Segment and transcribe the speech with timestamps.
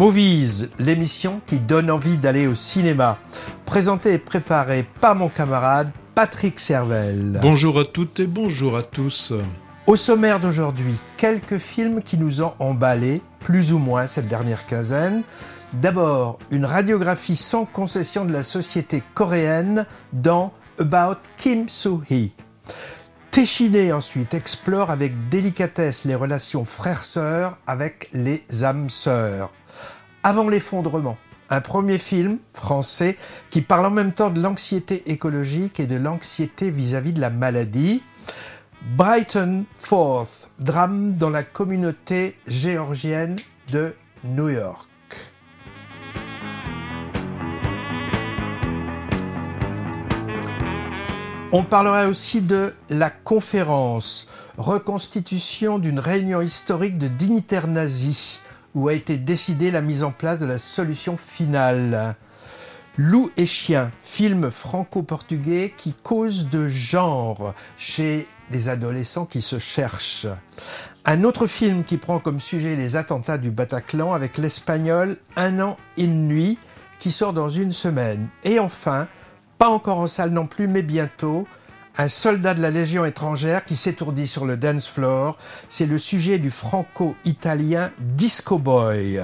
[0.00, 3.18] Movies, l'émission qui donne envie d'aller au cinéma.
[3.66, 7.38] Présentée et préparée par mon camarade Patrick Servel.
[7.42, 9.34] Bonjour à toutes et bonjour à tous.
[9.86, 15.22] Au sommaire d'aujourd'hui, quelques films qui nous ont emballés, plus ou moins cette dernière quinzaine.
[15.74, 22.32] D'abord, une radiographie sans concession de la société coréenne dans About Kim Soo-hee.
[23.32, 29.50] Téchiné ensuite explore avec délicatesse les relations frères-sœurs avec les âmes sœurs.
[30.22, 31.16] Avant l'effondrement,
[31.48, 33.16] un premier film français
[33.48, 38.02] qui parle en même temps de l'anxiété écologique et de l'anxiété vis-à-vis de la maladie.
[38.98, 43.36] Brighton Fourth, drame dans la communauté géorgienne
[43.72, 43.94] de
[44.24, 44.90] New York.
[51.50, 58.42] On parlera aussi de la conférence, reconstitution d'une réunion historique de dignitaires nazis
[58.74, 62.14] où a été décidée la mise en place de la solution finale.
[62.96, 70.26] Loup et chien, film franco-portugais qui cause de genre chez des adolescents qui se cherchent.
[71.04, 75.78] Un autre film qui prend comme sujet les attentats du Bataclan avec l'espagnol Un an,
[75.96, 76.58] une nuit
[76.98, 78.28] qui sort dans une semaine.
[78.44, 79.08] Et enfin,
[79.56, 81.46] pas encore en salle non plus, mais bientôt,
[82.00, 85.36] un soldat de la Légion étrangère qui s'étourdit sur le dance floor.
[85.68, 89.20] C'est le sujet du franco-italien Disco Boy.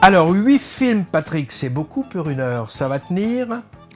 [0.00, 2.70] Alors, huit films, Patrick, c'est beaucoup pour une heure.
[2.70, 3.48] Ça va tenir?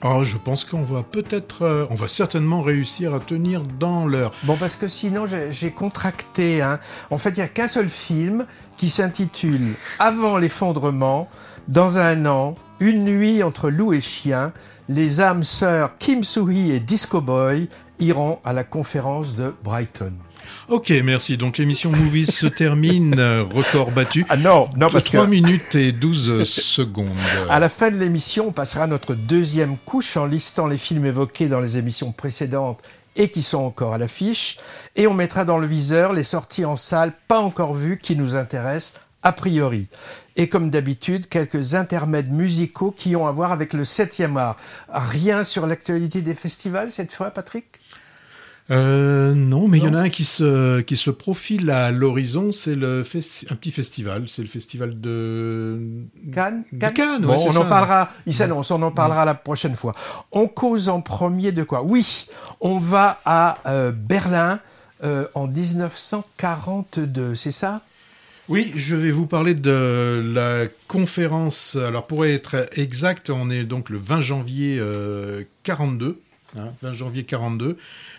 [0.02, 4.32] Oh, je pense qu'on va peut-être, euh, on va certainement réussir à tenir dans l'heure.
[4.42, 6.62] Bon, parce que sinon, j'ai contracté.
[6.62, 6.80] Hein.
[7.10, 8.44] En fait, il n'y a qu'un seul film
[8.76, 11.28] qui s'intitule Avant l'effondrement.
[11.68, 14.52] Dans un an, une nuit entre loup et chien,
[14.88, 17.68] les âmes sœurs Kim Soo-hee et Disco Boy
[17.98, 20.12] iront à la conférence de Brighton.
[20.68, 21.36] Ok, merci.
[21.36, 23.20] Donc l'émission Movies se termine,
[23.52, 24.24] record battu.
[24.28, 27.08] Ah non, non, parce 3 minutes et 12 secondes.
[27.50, 31.48] À la fin de l'émission, on passera notre deuxième couche en listant les films évoqués
[31.48, 32.80] dans les émissions précédentes
[33.16, 34.58] et qui sont encore à l'affiche.
[34.94, 38.36] Et on mettra dans le viseur les sorties en salle pas encore vues qui nous
[38.36, 39.88] intéressent a priori.
[40.36, 44.56] Et comme d'habitude, quelques intermèdes musicaux qui ont à voir avec le 7e art.
[44.88, 47.80] Rien sur l'actualité des festivals cette fois, Patrick?
[48.70, 52.50] Euh, non, mais il y en a un qui se qui se profile à l'horizon,
[52.50, 53.04] c'est le
[53.50, 55.78] un petit festival, c'est le festival de
[56.32, 56.64] Cannes?
[56.80, 58.10] Cannes, bon, on en parlera.
[58.26, 59.94] Il s'annonce, on en parlera la prochaine fois.
[60.32, 61.84] On cause en premier de quoi?
[61.84, 62.26] Oui,
[62.60, 64.58] on va à euh, Berlin
[65.04, 67.82] euh, en 1942, c'est ça?
[68.48, 71.76] Oui, je vais vous parler de la conférence.
[71.76, 74.80] Alors, pour être exact, on est donc le 20 janvier
[75.64, 76.20] 42.
[76.82, 77.76] 20 janvier 42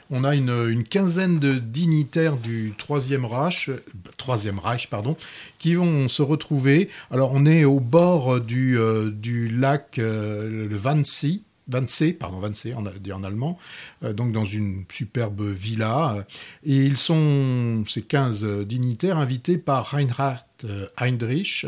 [0.10, 3.70] on a une, quinzaine de dignitaires du Troisième Reich,
[4.18, 4.90] Troisième Reich
[5.60, 6.90] qui vont se retrouver.
[7.12, 12.73] Alors on est au bord du, euh, du lac euh, le Wannsee, Wannsee, pardon, Wannsee,
[13.00, 13.59] dit en allemand,
[14.03, 16.16] euh, donc dans une superbe villa.
[16.63, 20.45] Et ils sont, ces 15 dignitaires, invités par Reinhard
[20.97, 21.66] Heinrich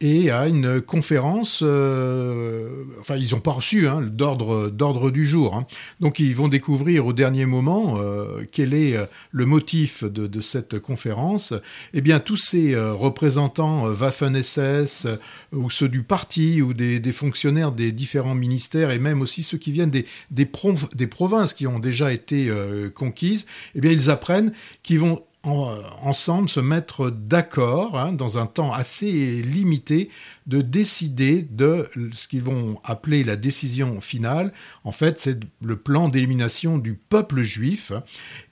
[0.00, 1.60] et à une conférence.
[1.62, 5.54] Euh, enfin, ils n'ont pas reçu hein, d'ordre du jour.
[5.54, 5.66] Hein.
[6.00, 10.78] Donc, ils vont découvrir au dernier moment euh, quel est euh, le motif de, cette
[10.78, 11.54] conférence.
[11.94, 15.08] Eh bien, tous ces représentants Waffen-SS
[15.52, 19.72] ou ceux du parti ou des, fonctionnaires des différents ministères et même aussi ceux qui
[19.72, 20.48] viennent des, des,
[20.94, 22.52] des provinces qui ont déjà été
[22.94, 24.52] conquises, eh bien, ils apprennent
[24.82, 30.10] qu'ils vont ensemble se mettre d'accord hein, dans un temps assez limité
[30.46, 34.52] de décider de ce qu'ils vont appeler la décision finale.
[34.84, 37.92] En fait, c'est le plan d'élimination du peuple juif.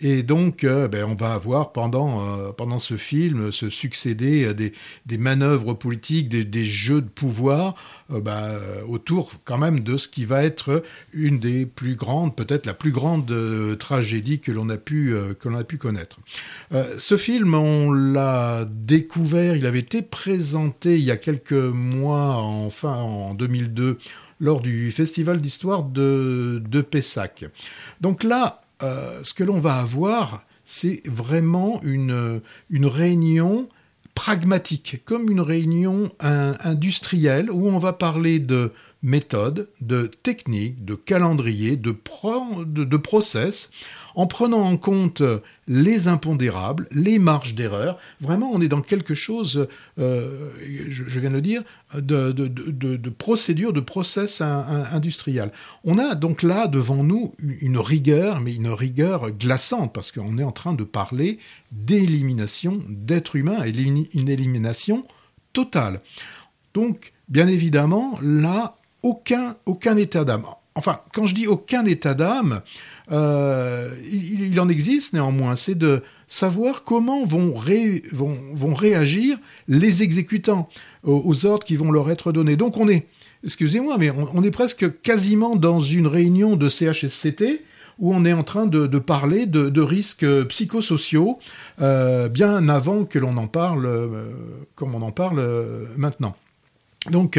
[0.00, 4.72] Et donc, euh, ben, on va avoir pendant, euh, pendant ce film se succéder des,
[5.06, 7.74] des manœuvres politiques, des, des, jeux de pouvoir
[8.12, 8.58] euh, ben,
[8.88, 10.82] autour quand même de ce qui va être
[11.12, 13.32] une des plus grandes, peut-être la plus grande
[13.78, 16.18] tragédie que l'on a, pu que l'on a pu connaître.
[16.98, 22.94] ce film, on l'a découvert, il avait été présenté il y a quelques moi, enfin
[22.94, 23.98] en 2002,
[24.40, 27.44] lors du Festival d'histoire de, de Pessac.
[28.00, 32.40] Donc là, euh, ce que l'on va avoir, c'est vraiment une,
[32.70, 33.68] une réunion
[34.14, 38.70] pragmatique, comme une réunion industrielle où on va parler de
[39.02, 41.94] méthode, de technique, de calendrier, de,
[42.64, 43.70] de, de process,
[44.14, 45.22] en prenant en compte
[45.66, 47.98] les impondérables, les marges d'erreur.
[48.20, 49.66] Vraiment, on est dans quelque chose,
[49.98, 50.50] euh,
[50.88, 51.62] je, viens de le dire,
[51.94, 55.52] de, procédure, de process industriel.
[55.84, 60.44] On a donc là devant nous une rigueur, mais une rigueur glaçante, parce qu'on est
[60.44, 61.38] en train de parler
[61.72, 65.04] d'élimination d'êtres humains une élimination
[65.52, 66.00] totale.
[66.74, 68.72] Donc, bien évidemment, là,
[69.02, 70.44] aucun, aucun état d'âme.
[70.74, 72.60] Enfin, quand je dis aucun état d'âme,
[73.12, 75.56] euh, il, en existe néanmoins.
[75.56, 77.54] C'est de savoir comment vont,
[78.74, 80.68] réagir les exécutants
[81.02, 82.56] aux, ordres qui vont leur être donnés.
[82.56, 83.06] Donc on est,
[83.42, 87.62] excusez-moi, mais on, est presque quasiment dans une réunion de CHSCT
[88.00, 91.38] où on est en train de, parler de, risques psychosociaux
[91.80, 94.30] euh, bien avant que l'on en parle euh,
[94.74, 95.44] comme on en parle
[95.96, 96.36] maintenant.
[97.10, 97.38] Donc,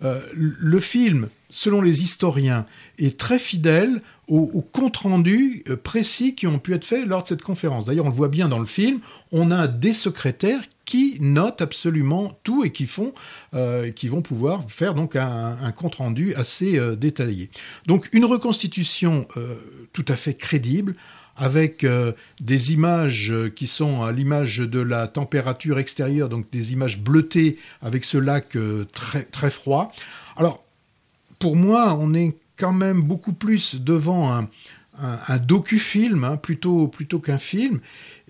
[0.00, 2.64] le film, selon les historiens,
[2.98, 4.00] est très fidèle
[4.36, 7.86] aux, comptes rendus euh, précis qui ont pu être faits lors de cette conférence.
[7.86, 9.00] D'ailleurs, on le voit bien dans le film,
[9.30, 13.14] on a des secrétaires qui notent absolument tout et qui font,
[13.96, 17.48] qui vont pouvoir faire donc un, compte rendu assez détaillé.
[17.86, 19.26] Donc, une reconstitution
[19.94, 20.94] tout à fait crédible
[21.36, 26.98] avec euh, des images qui sont à l'image de la température extérieure, donc des images
[26.98, 29.92] bleutées avec ce lac euh, très, très froid.
[30.36, 30.62] Alors,
[31.38, 34.48] pour moi, on est quand même beaucoup plus devant un,
[34.98, 37.80] un, docu-film hein, plutôt, plutôt qu'un film.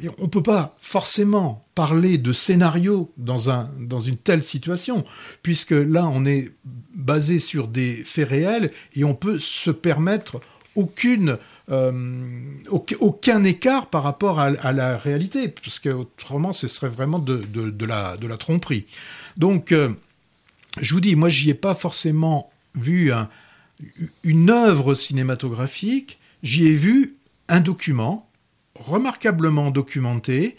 [0.02, 5.04] Et on ne peut pas forcément parler de scénario dans, un, dans une telle situation,
[5.42, 6.52] puisque là, on est
[6.94, 10.40] basé sur des faits réels et on peut se permettre
[10.75, 11.38] aucune
[11.70, 11.92] euh,
[12.68, 17.40] aucun écart par rapport à, la réalité, parce qu'autrement, ce serait vraiment de,
[17.86, 18.84] la, de la tromperie.
[19.36, 19.90] Donc, euh,
[20.80, 23.12] je vous dis, moi, j'y ai pas forcément vu
[24.24, 27.16] une œuvre cinématographique, j'y ai vu
[27.48, 28.28] un document
[28.74, 30.56] remarquablement documenté,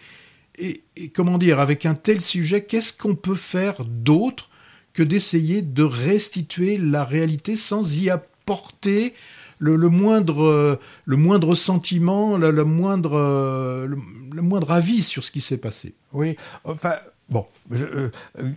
[0.57, 0.83] et,
[1.13, 4.49] comment dire, avec un tel sujet, qu'est-ce qu'on peut faire d'autre
[4.93, 9.13] que d'essayer de restituer la réalité sans y apporter
[9.57, 15.95] le, moindre, le moindre sentiment, le, moindre, le, moindre avis sur ce qui s'est passé.
[16.11, 16.95] Oui, enfin,
[17.29, 18.11] Bon, je, euh,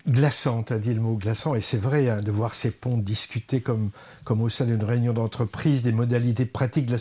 [0.09, 2.99] glaçant, tu as dit le mot glaçant, et c'est vrai hein, de voir ces ponts
[2.99, 3.91] discuter comme,
[4.26, 6.96] comme au sein d'une réunion d'entreprise des modalités pratiques de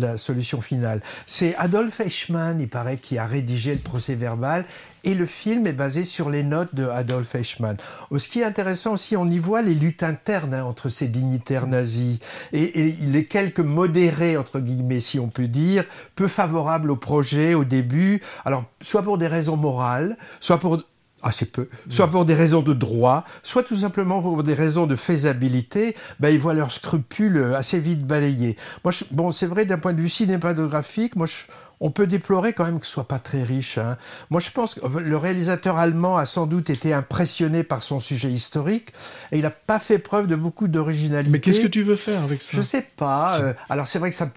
[0.00, 1.02] la, solution finale.
[1.26, 4.64] C'est Adolf Eichmann, il paraît, qui a rédigé le procès verbal,
[5.04, 7.76] et le film est basé sur les notes de Adolf Eichmann.
[8.10, 11.08] Oh, ce qui est intéressant aussi, on y voit les luttes internes hein, entre ces
[11.08, 12.18] dignitaires nazis,
[12.54, 15.84] et, et les quelques modérés, entre guillemets, si on peut dire,
[16.16, 20.82] peu favorables au projet au début, alors soit pour des raisons morales, soit pour
[21.22, 24.96] assez peu, soit pour des raisons de droit, soit tout simplement pour des raisons de
[24.96, 28.56] faisabilité, ben, ils voient leurs scrupules assez vite balayés.
[28.84, 31.34] Moi, bon, c'est vrai d'un point de vue cinématographique, moi, je,
[31.80, 33.78] on peut déplorer quand même que ce soit pas très riche.
[33.78, 33.96] Hein.
[34.28, 38.30] Moi, je pense que le réalisateur allemand a sans doute été impressionné par son sujet
[38.30, 38.92] historique
[39.32, 41.30] et il n'a pas fait preuve de beaucoup d'originalité.
[41.30, 42.50] Mais qu'est-ce que tu veux faire avec ça?
[42.52, 43.40] Je sais pas.
[43.40, 44.30] Euh, alors c'est vrai que ça,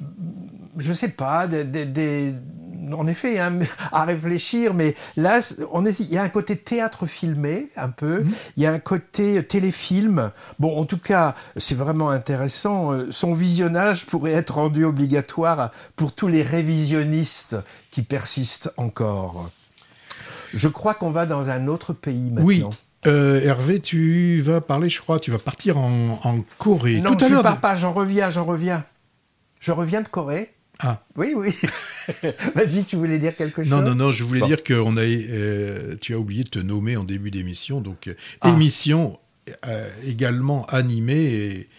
[0.77, 2.33] je sais pas, des, des
[2.91, 3.59] en effet, hein,
[3.91, 5.39] à réfléchir, mais là,
[5.71, 8.31] on est, il y a un côté théâtre filmé, un peu, mhm.
[8.57, 10.31] il y a un côté téléfilm.
[10.59, 12.93] Bon, en tout cas, c'est vraiment intéressant.
[12.93, 17.55] Euh, son visionnage pourrait être rendu obligatoire pour tous les révisionnistes
[17.91, 19.49] qui persistent encore.
[20.53, 22.45] Je crois qu'on va dans un autre pays maintenant.
[22.45, 22.63] Oui.
[23.05, 27.01] Euh, Hervé, tu vas parler, je crois, tu vas partir en, Corée.
[27.01, 28.85] Non, Tout je ne pars pas, j'en reviens, j'en reviens.
[29.59, 30.53] Je reviens de Corée.
[30.83, 30.99] Ah.
[31.15, 31.55] Oui, oui.
[32.55, 35.01] Vas-y, tu voulais dire quelque chose Non, non, non, je voulais dire que on a,
[35.01, 37.79] euh, tu as oublié de te nommer en début d'émission.
[37.79, 38.49] Donc, euh, ah.
[38.49, 39.17] émission
[39.65, 41.69] euh, également animée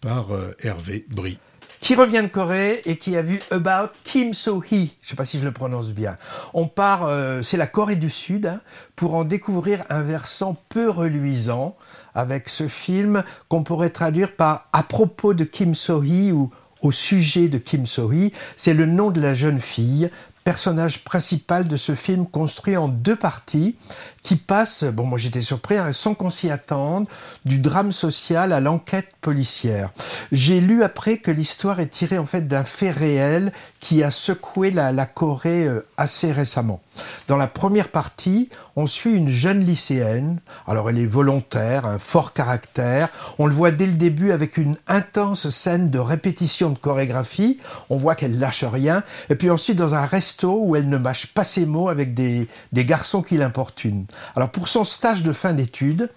[0.00, 0.28] par
[0.62, 1.38] Hervé Brie.
[1.80, 4.92] Qui revient de Corée et qui a vu About Kim So-hee.
[5.00, 6.14] Je ne sais pas si je le prononce bien.
[6.54, 7.10] On part,
[7.42, 8.60] c'est la Corée du Sud, hein,
[8.94, 11.76] pour en découvrir un versant peu reluisant
[12.14, 17.48] avec ce film qu'on pourrait traduire par À propos de Kim So-hee ou au sujet
[17.48, 20.10] de Kim So-hee, c'est le nom de la jeune fille,
[20.44, 23.76] personnage principal de ce film construit en deux parties
[24.22, 27.06] qui passe, bon moi j'étais surpris, hein, sans qu'on s'y attende,
[27.44, 29.90] du drame social à l'enquête policière.
[30.30, 34.70] J'ai lu après que l'histoire est tirée en fait d'un fait réel qui a secoué
[34.70, 36.80] la, la Corée euh, assez récemment.
[37.26, 42.32] Dans la première partie, on suit une jeune lycéenne, alors elle est volontaire, un fort
[42.32, 47.58] caractère, on le voit dès le début avec une intense scène de répétition de chorégraphie,
[47.90, 51.26] on voit qu'elle lâche rien, et puis ensuite dans un resto où elle ne mâche
[51.26, 54.06] pas ses mots avec des, des garçons qui l'importunent.
[54.36, 56.10] Alors pour son stage de fin d'études,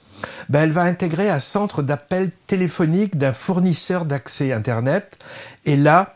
[0.50, 5.18] ben, elle va intégrer un centre d'appel téléphonique d'un fournisseur d'accès Internet.
[5.66, 6.16] Et là,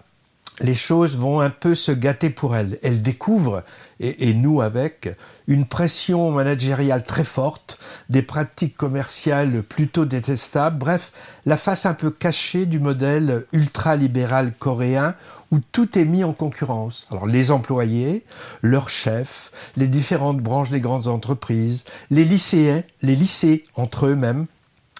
[0.62, 2.78] les choses vont un peu se gâter pour elle.
[2.84, 3.64] Elle découvre,
[4.00, 5.10] et, nous avec,
[5.48, 11.12] une pression managériale très forte, des pratiques commerciales plutôt détestables, bref,
[11.46, 15.16] la face un peu cachée du modèle ultra-libéral coréen
[15.52, 17.08] où tout est mis en concurrence.
[17.12, 18.24] Alors les employés,
[18.62, 24.46] leurs chefs, les différentes branches des grandes entreprises, les lycéens, les lycées entre eux-mêmes,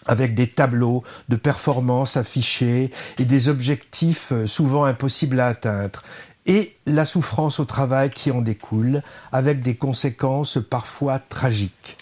[0.06, 2.90] avec des tableaux de performance affichés
[3.20, 6.02] et des objectifs euh, souvent impossibles à atteindre,
[6.46, 11.98] et la souffrance au travail qui en découle, avec des conséquences parfois tragiques.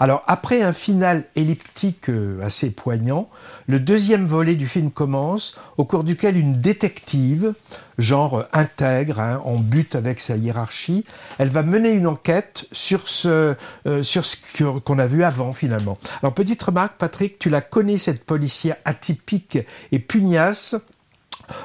[0.00, 3.28] Alors après un final elliptique euh, assez poignant,
[3.66, 7.54] le deuxième volet du film commence, au cours duquel une détective,
[7.98, 11.04] genre euh, intègre, hein, en but avec sa hiérarchie,
[11.38, 13.54] elle va mener une enquête sur ce,
[13.86, 14.36] euh, sur ce
[14.80, 15.98] qu'on a vu avant finalement.
[16.22, 19.58] Alors petite remarque, Patrick, tu la connais cette policière atypique
[19.90, 20.76] et pugnace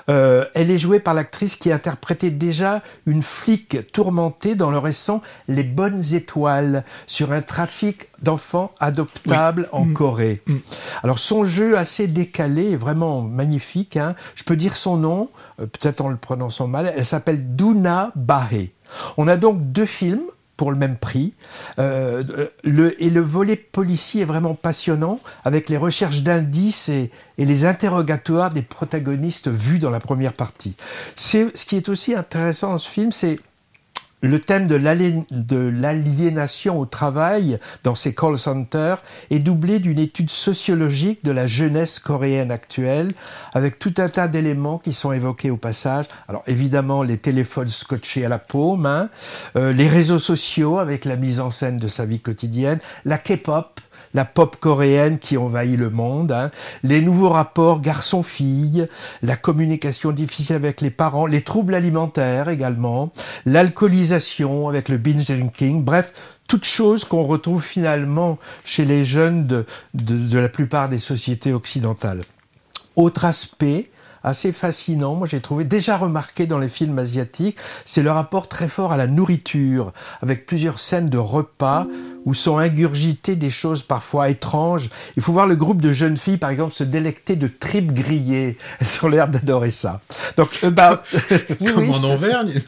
[0.10, 5.22] euh, elle est jouée par l'actrice qui interprétait déjà une flic tourmentée dans le récent
[5.48, 9.94] Les Bonnes Étoiles sur un trafic d'enfants adoptables en mm.
[9.94, 10.41] Corée.
[10.48, 10.56] Mm.
[11.03, 13.98] Alors son jeu assez décalé est vraiment magnifique.
[13.98, 14.15] Hein.
[14.36, 15.29] Je peux dire son nom,
[15.60, 16.94] euh, peut-être en le prononçant mal.
[16.96, 18.70] Elle s'appelle Duna Bahe.
[19.17, 20.24] On a donc deux films
[20.58, 21.34] pour le même prix.
[21.80, 22.24] Euh,
[22.64, 27.66] le, et le volet policier est vraiment passionnant avec les recherches d'indices et, et, les
[27.66, 30.76] interrogatoires des protagonistes vus dans la première partie.
[31.16, 33.40] C'est ce qui est aussi intéressant dans ce film, c'est
[34.22, 38.98] le thème de l'aliénation au travail dans ces call centers
[39.30, 43.14] est doublé d'une étude sociologique de la jeunesse coréenne actuelle,
[43.54, 46.06] avec tout un tas d'éléments qui sont évoqués au passage.
[46.28, 49.10] Alors évidemment les téléphones scotchés à la paume, hein,
[49.56, 53.80] euh, les réseaux sociaux avec la mise en scène de sa vie quotidienne, la K-pop,
[54.14, 56.52] la pop coréenne qui envahit le monde, hein.
[56.84, 58.88] les nouveaux rapports garçon-fille,
[59.22, 63.12] la communication difficile avec les parents, les troubles alimentaires également,
[63.46, 66.14] l'alcoolisation avec le binge drinking, bref,
[66.48, 72.22] toutes choses qu'on retrouve finalement chez les jeunes de, de la plupart des sociétés occidentales.
[72.96, 73.90] Autre aspect,
[74.24, 78.68] assez fascinant, moi j'ai trouvé déjà remarqué dans les films asiatiques, c'est le rapport très
[78.68, 81.88] fort à la nourriture, avec plusieurs scènes de repas
[82.27, 84.89] où sont ingurgitées des choses parfois étranges.
[85.15, 88.57] Il faut voir le groupe de jeunes filles, par exemple, se délecter de tripes grillées.
[88.81, 90.01] Elles ont l'air d'adorer ça.
[90.36, 91.03] Donc, euh, bah,
[91.65, 92.62] comme en Auvergne.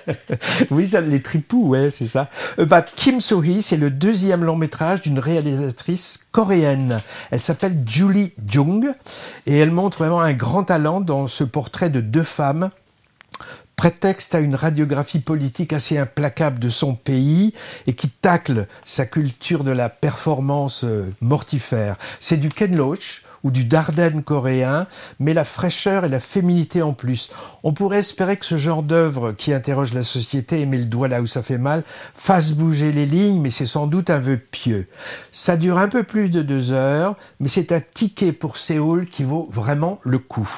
[0.70, 2.30] oui, ça, les tripous, ouais, c'est ça.
[2.58, 7.02] Euh, bah, Kim So-hee, c'est le deuxième long métrage d'une réalisatrice coréenne.
[7.30, 8.90] Elle s'appelle Julie Jung
[9.44, 12.70] et elle montre vraiment un grand talent dans ce portrait de deux femmes
[13.76, 17.54] prétexte à une radiographie politique assez implacable de son pays
[17.86, 21.96] et qui tacle sa culture de la performance euh, mortifère.
[22.20, 24.86] C'est du Ken Loach ou du Dardenne coréen,
[25.20, 27.30] mais la fraîcheur et la féminité en plus.
[27.62, 31.08] On pourrait espérer que ce genre d'œuvre qui interroge la société et met le doigt
[31.08, 31.82] là où ça fait mal
[32.14, 34.88] fasse bouger les lignes, mais c'est sans doute un vœu pieux.
[35.30, 39.24] Ça dure un peu plus de deux heures, mais c'est un ticket pour Séoul qui
[39.24, 40.48] vaut vraiment le coup.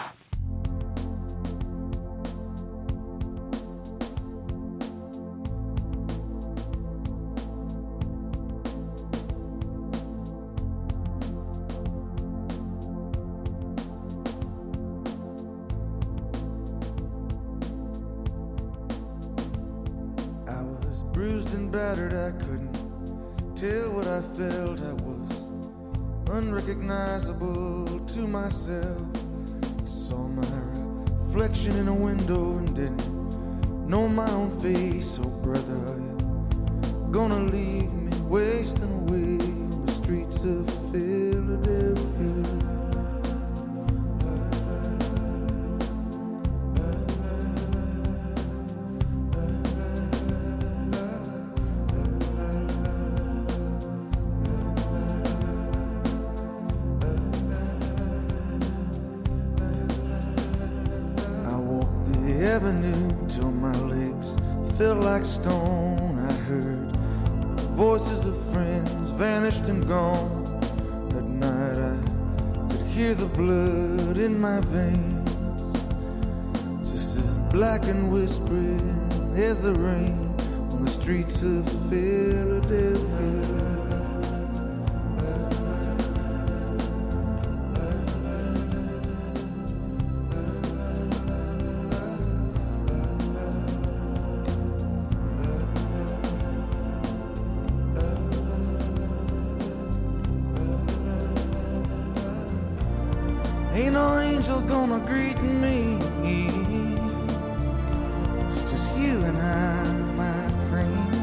[109.26, 111.14] and I, my friend.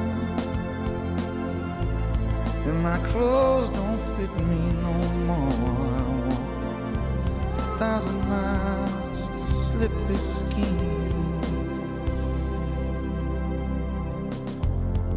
[2.65, 4.93] And my clothes don't fit me no
[5.27, 5.53] more.
[5.95, 10.77] I want a thousand miles just to slip this skin.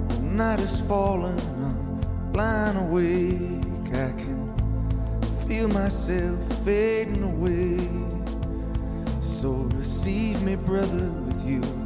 [0.08, 3.88] The night is falling, I'm lying awake.
[3.94, 4.54] I can
[5.48, 7.78] feel myself fading away.
[9.20, 11.85] So receive me, brother, with you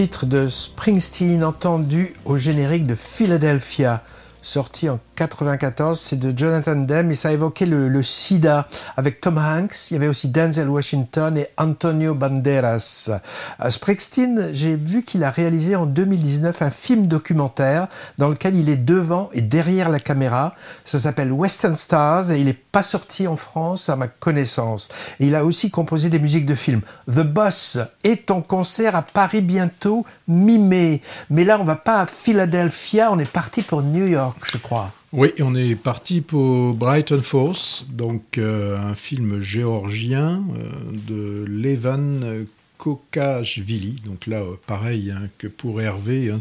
[0.00, 4.02] Titre de Springsteen entendu au générique de Philadelphia,
[4.42, 8.66] sorti en 94, c'est de Jonathan Demme et ça évoquait le, sida
[8.96, 9.90] avec Tom Hanks.
[9.90, 13.10] Il y avait aussi Denzel Washington et Antonio Banderas.
[13.58, 18.70] À Springsteen, j'ai vu qu'il a réalisé en 2019 un film documentaire dans lequel il
[18.70, 20.54] est devant et derrière la caméra.
[20.84, 24.88] Ça s'appelle Western Stars et il n'est pas sorti en France à ma connaissance.
[25.18, 26.80] Et il a aussi composé des musiques de films.
[27.08, 31.00] The Boss est en concert à Paris bientôt, mi-mai.
[31.28, 34.92] Mais là, on va pas à Philadelphia, on est parti pour New York, je crois.
[35.12, 40.70] Oui, on est parti pour Brighton Force, donc euh, un film géorgien euh,
[41.08, 42.46] de Levan
[42.80, 43.96] Kokashvili.
[44.06, 46.30] Donc là, euh, pareil hein, que pour Hervé.
[46.30, 46.38] Hein,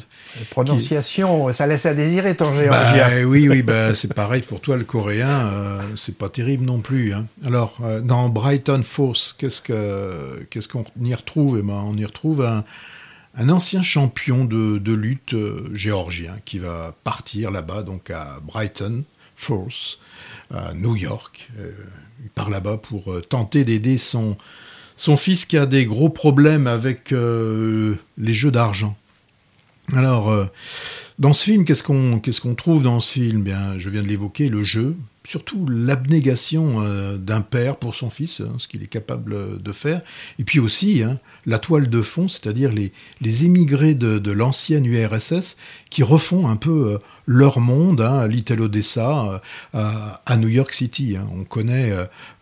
[0.50, 1.54] prononciation, qui...
[1.54, 2.70] ça laisse à désirer ton géorgien.
[2.70, 6.80] Bah, oui, oui, bah, c'est pareil pour toi, le coréen, euh, c'est pas terrible non
[6.80, 7.14] plus.
[7.14, 7.26] Hein.
[7.46, 11.58] Alors, euh, dans Brighton Force, qu'est-ce que qu'est-ce qu'on y retrouve?
[11.60, 12.64] Eh ben, On y retrouve un
[13.36, 19.04] un ancien champion de, lutte euh, géorgien qui va partir là-bas, donc à Brighton
[19.36, 20.00] Force,
[20.54, 21.50] à New York.
[21.60, 21.72] Euh,
[22.24, 24.38] il part là-bas pour euh, tenter d'aider son,
[24.98, 28.98] son fils qui a des gros problèmes avec les jeux d'argent.
[29.94, 30.48] Alors,
[31.18, 33.42] dans ce film, qu'est-ce qu'on qu'est-ce qu'on trouve dans ce film?
[33.42, 38.42] Bien, je viens de l'évoquer, le jeu, surtout l'abnégation euh, d'un père pour son fils,
[38.42, 40.02] hein, ce qu'il est capable de faire,
[40.40, 44.86] et puis aussi hein, la toile de fond, c'est-à-dire les, les émigrés de, de l'ancienne
[44.86, 45.58] URSS
[45.90, 49.42] qui refont un peu euh, leur monde, hein, à Little Odessa,
[49.76, 49.92] euh,
[50.26, 51.16] à, New York City.
[51.36, 51.94] On connaît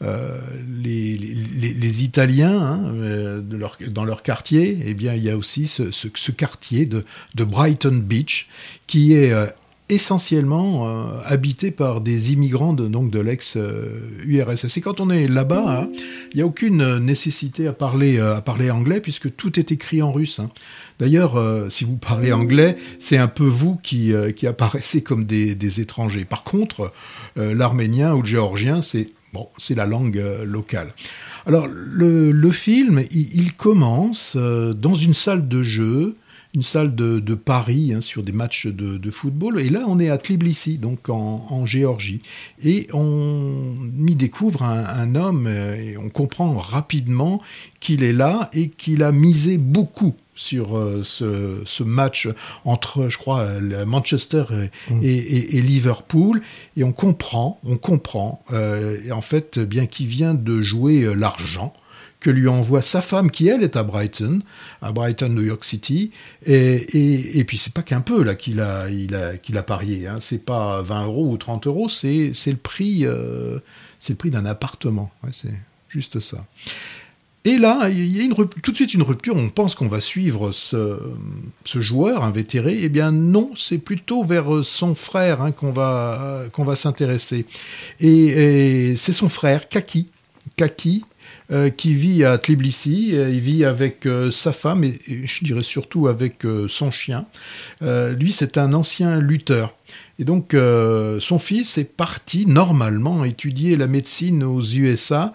[0.01, 2.93] les, les, Italiens
[3.89, 7.03] dans leur quartier, et eh bien il y a aussi ce, ce, ce quartier de,
[7.35, 8.47] de, Brighton Beach
[8.85, 9.33] qui est
[9.89, 14.77] essentiellement euh, habité par des immigrants de, donc de l'ex-URSS.
[14.77, 15.89] Et quand on est là-bas, hein,
[16.31, 20.01] il n'y a aucune nécessité à parler, euh, à parler anglais puisque tout est écrit
[20.01, 20.39] en russe.
[20.39, 20.49] Hein.
[20.99, 25.79] D'ailleurs, euh, si vous parlez anglais, c'est un peu vous qui, qui apparaissez comme des,
[25.79, 26.25] étrangers.
[26.25, 26.91] Par contre,
[27.35, 30.89] l'arménien ou le géorgien, c'est bon, la langue locale.
[31.45, 36.15] Alors, le, le film, il, il commence dans une salle de jeu
[36.57, 39.61] une salle de, de Paris hein, sur des matchs de, de, football.
[39.61, 42.17] Et là, on est à Tbilissi, donc en, en Géorgie.
[42.65, 43.75] Et on
[44.07, 47.43] y découvre un, un homme, euh, et on comprend rapidement
[47.79, 52.27] qu'il est là et qu'il a misé beaucoup sur euh, ce, ce, match
[52.65, 53.47] entre, je crois,
[53.85, 55.03] Manchester et, mmh.
[55.03, 56.41] et, et, et, Liverpool.
[56.75, 61.71] Et on comprend, on comprend, euh, en fait, bien qu'il vient de jouer l'argent
[62.27, 64.41] que lui envoie sa femme qui elle est à Brighton,
[64.81, 66.11] à Brighton, New York City,
[66.45, 69.63] et, et, et puis c'est pas qu'un peu là qu'il a, il a, qu'il a
[69.63, 70.17] parié, hein.
[70.19, 73.59] c'est pas 20 euros ou 30 euros, c'est, c'est le prix, euh,
[74.01, 75.53] c'est le prix d'un appartement, c'est
[75.87, 76.45] juste ça.
[77.45, 79.37] Et là, il y a une tout de suite une rupture.
[79.37, 80.99] On pense qu'on va suivre ce,
[81.63, 82.77] ce, joueur invétéré.
[82.81, 87.45] Eh bien, non, c'est plutôt vers son frère hein, qu'on va, qu'on va s'intéresser.
[88.01, 90.09] Et, et c'est son frère, Kaki.
[90.57, 91.05] Kaki,
[91.51, 93.09] euh, qui vit à Tbilissi.
[93.11, 97.25] Il vit avec euh, sa femme et, je dirais surtout avec euh, son chien.
[97.81, 99.73] lui, c'est un ancien lutteur.
[100.19, 105.31] Et donc, son fils est parti normalement étudier la médecine aux USA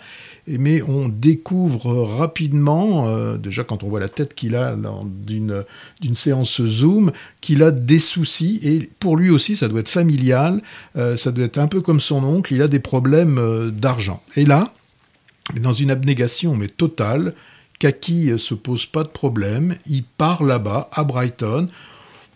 [0.47, 5.65] mais on découvre rapidement, euh, déjà quand on voit la tête qu'il a d'une
[6.01, 10.61] d'une séance Zoom, qu'il a des soucis, et pour lui aussi ça doit être familial,
[10.97, 14.23] euh, ça doit être un peu comme son oncle, il a des problèmes euh, d'argent.
[14.37, 14.73] Et là,
[15.61, 17.35] dans une abnégation mais totale.
[17.79, 21.69] Kaki se pose pas de problème, il part là-bas à Brighton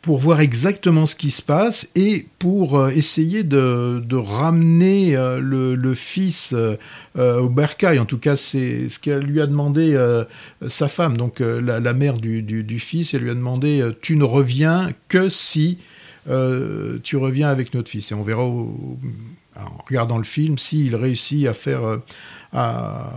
[0.06, 5.94] pour voir exactement ce qui se passe et pour euh, essayer de, ramener euh, le,
[5.94, 7.98] fils euh, au bercail.
[7.98, 9.98] En tout cas, c'est ce qu'elle lui a demandé
[10.68, 13.14] sa femme, donc la, mère du, fils.
[13.14, 15.78] Elle lui a demandé Tu ne reviens que si
[17.02, 18.12] tu reviens avec notre fils.
[18.12, 18.68] Et on verra en
[19.88, 21.98] regardant le film s'il réussit à faire.
[22.56, 23.12] À,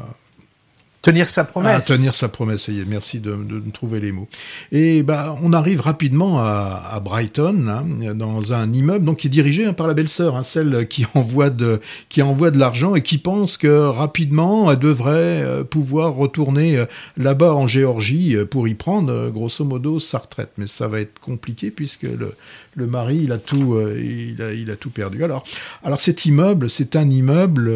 [1.02, 1.86] Tenir sa promesse.
[1.86, 4.28] tenir sa promesse, merci de, de, trouver les mots.
[4.74, 9.66] Et bah, on arrive rapidement à, Brighton, hein, dans un immeuble donc, qui est dirigé
[9.66, 13.18] hein, par la belle-sœur, hein, celle qui envoie de, qui envoie de l'argent et qui
[13.18, 18.74] pense que rapidement elle devrait euh, pouvoir retourner euh, là-bas en Géorgie euh, pour y
[18.74, 20.52] prendre, grosso modo, sa retraite.
[20.58, 22.36] Mais ça va être compliqué puisque le,
[22.76, 25.24] le mari, il a tout, il a, il a tout perdu.
[25.24, 25.46] Alors,
[25.86, 27.72] alors cet immeuble, c'est un immeuble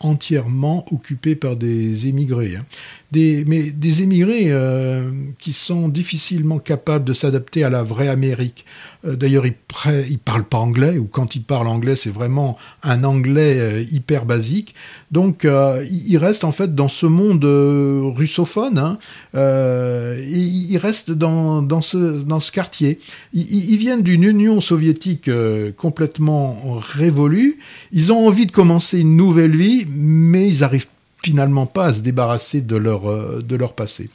[0.00, 2.58] entièrement occupé par des émigrés.
[3.10, 8.66] Des, mais des émigrés euh, qui sont difficilement capables de s'adapter à la vraie Amérique.
[9.06, 9.54] Euh, d'ailleurs, ils,
[10.10, 14.26] ne parlent pas anglais, ou quand ils parlent anglais, c'est vraiment un anglais euh, hyper
[14.26, 14.74] basique.
[15.10, 15.46] Donc,
[15.90, 17.46] ils restent en fait dans ce monde
[18.14, 18.98] russophone, hein,
[19.34, 23.00] et ils restent dans, dans, ce, dans ce quartier.
[23.32, 25.30] Ils, viennent d'une Union soviétique
[25.78, 27.58] complètement révolue.
[27.92, 30.88] Ils ont envie de commencer une nouvelle vie, mais ils arrivent
[31.28, 34.08] finalement pas à se débarrasser de leur, euh, de leur passé.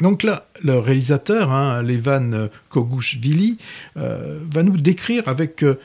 [0.00, 3.58] Donc là, le réalisateur, hein, Levan Kogushvili,
[3.98, 5.78] euh, va nous décrire avec euh,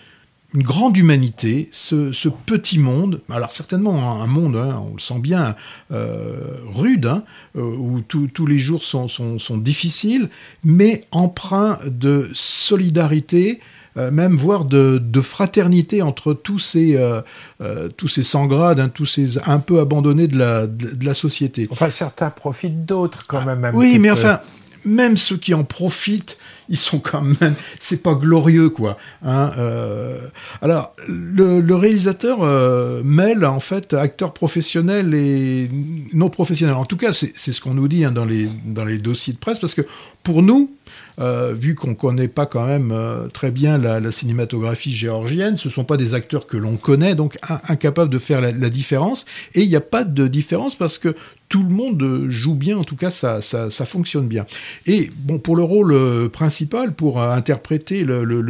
[0.53, 5.57] une grande humanité ce, petit monde, alors certainement un monde, hein, on le sent bien,
[5.89, 7.23] rude, hein,
[7.55, 10.29] où tous les jours sont, sont, sont, difficiles,
[10.63, 13.59] mais empreint de solidarité,
[13.97, 17.21] euh, même voire de, fraternité entre tous ces, euh,
[17.61, 21.13] euh, tous ces sans grades, hein, tous ces un peu abandonnés de la, de, la
[21.13, 21.65] société.
[21.71, 23.71] Enfin, certains profitent d'autres quand même.
[23.73, 24.39] oui, mais enfin,
[24.83, 28.97] même ceux qui en profitent, ils sont quand même, c'est pas glorieux quoi.
[29.23, 29.51] Hein,
[30.61, 32.39] alors le, réalisateur
[33.05, 35.71] mêle en fait acteurs professionnels et
[36.13, 36.75] non professionnels.
[36.75, 39.39] En tout cas, c'est ce qu'on nous dit hein, dans les dans les dossiers de
[39.39, 39.83] presse parce que
[40.21, 40.69] pour nous,
[41.19, 45.83] euh, vu qu'on connaît pas quand même euh, très bien la, cinématographie géorgienne, ce sont
[45.83, 49.25] pas des acteurs que l'on connaît, donc incapables de faire la, la différence.
[49.53, 51.15] Et il n'y a pas de différence parce que
[51.49, 54.45] tout le monde joue bien, en tout cas ça, ça, fonctionne bien.
[54.87, 58.41] Et bon, pour le rôle euh, principal, pour interpréter le, le,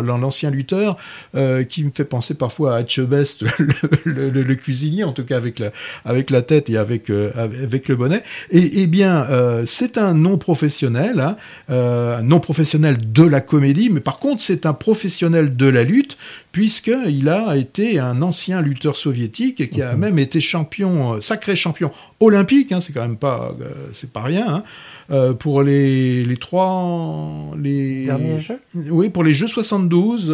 [0.00, 0.96] l'ancien lutteur,
[1.36, 3.44] euh, qui me fait penser parfois à Etchebest,
[4.04, 5.70] le, le, cuisinier, en tout cas avec la,
[6.04, 9.26] avec la tête et avec, euh, avec le bonnet, et, et bien
[9.64, 11.20] c'est un non professionnel,
[11.68, 16.16] hein, non professionnel de la comédie, mais par contre c'est un professionnel de la lutte,
[16.52, 20.00] puisqu'il a été un ancien lutteur soviétique et qui a mhm.
[20.00, 24.22] même été champion, euh, sacré champion olympique, hein, c'est quand même pas, euh, c'est pas
[24.22, 24.62] rien, hein,
[25.10, 27.52] euh, pour les, les trois...
[27.56, 28.60] Les, Derniers jeux?
[28.74, 30.30] Oui, pour les Jeux 72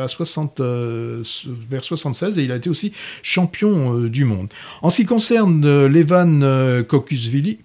[0.00, 4.48] à 60, vers 76, et il a été aussi champion du monde.
[4.80, 7.58] En ce qui concerne Levan Kokusvili,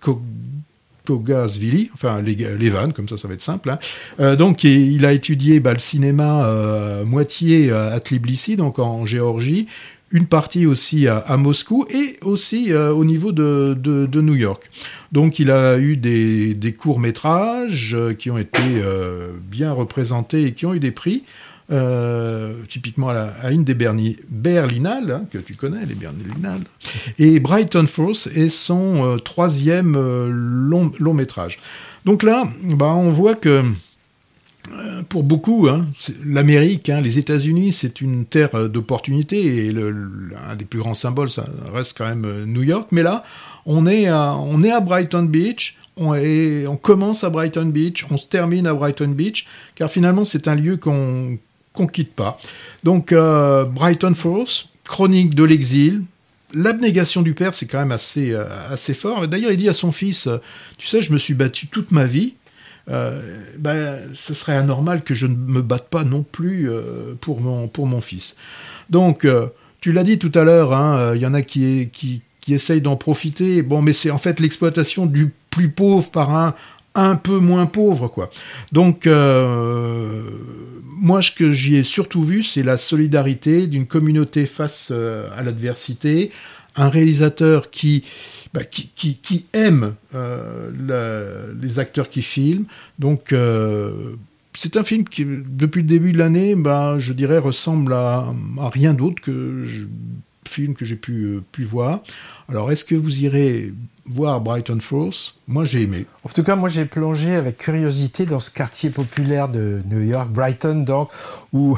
[1.08, 3.70] Pogazvili, enfin les, vannes, comme ça, ça va être simple.
[3.70, 3.80] Hein.
[4.20, 9.67] Euh, donc, il a étudié bah, le cinéma euh, moitié à Tbilisi, donc en Géorgie,
[10.12, 14.70] une partie aussi à, Moscou et aussi euh, au niveau de, New York.
[15.13, 18.62] Donc il a eu des, des courts-métrages qui ont été
[19.50, 21.24] bien représentés et qui ont eu des prix.
[21.69, 26.63] Euh, typiquement à, une des Berlinales, hein, que tu connais, les Berlinales.
[27.19, 31.60] Et Brighton Force est son euh, troisième euh, long, long, métrage.
[32.06, 33.63] Donc là, bah, on voit que
[35.10, 35.86] pour beaucoup, hein,
[36.25, 39.93] l'Amérique, hein, les États-Unis, c'est une terre d'opportunités et le,
[40.49, 42.88] un des plus grands symboles, ça reste quand même New York.
[42.91, 43.23] Mais là,
[43.65, 48.17] on est à, on est à Brighton Beach, on, on commence à Brighton Beach, on
[48.17, 51.38] se termine à Brighton Beach, car finalement c'est un lieu qu'on
[51.77, 52.39] qu'on quitte pas.
[52.83, 56.01] Donc euh, Brighton Falls, chronique de l'exil.
[56.53, 59.27] L'abnégation du père, c'est quand même assez, euh, assez fort.
[59.27, 60.37] D'ailleurs, il dit à son fils, euh,
[60.77, 62.33] tu sais, je me suis battu toute ma vie.
[62.87, 66.69] ben, ce serait anormal que je ne me batte pas non plus
[67.19, 68.37] pour, mon, pour mon fils.
[68.89, 69.27] Donc,
[69.81, 72.81] tu l'as dit tout à l'heure, hein, il y en a qui, qui, qui essayent
[72.81, 73.61] d'en profiter.
[73.61, 76.55] Bon, mais c'est en fait l'exploitation du plus pauvre par un
[76.97, 78.29] un peu moins pauvre, quoi.
[78.71, 79.07] Donc,
[80.99, 85.43] moi, ce que j'y ai surtout vu, c'est la solidarité d'une communauté face euh, à
[85.43, 86.31] l'adversité,
[86.75, 88.03] un réalisateur qui,
[88.53, 92.65] bah, qui, aime euh, les acteurs qui filment.
[92.99, 94.15] Donc, euh,
[94.53, 98.25] c'est un film qui, depuis le début de l'année, bah, je dirais, ressemble à,
[98.71, 99.63] rien d'autre que
[100.47, 102.01] films que j'ai pu, euh, pu voir.
[102.49, 103.73] Alors, est-ce que vous irez
[104.05, 105.33] voir Brighton Falls?
[105.49, 106.05] Moi, j'ai aimé.
[106.23, 110.29] En tout cas, moi, j'ai plongé avec curiosité dans ce quartier populaire de New York,
[110.29, 111.10] Brighton, donc,
[111.53, 111.77] où,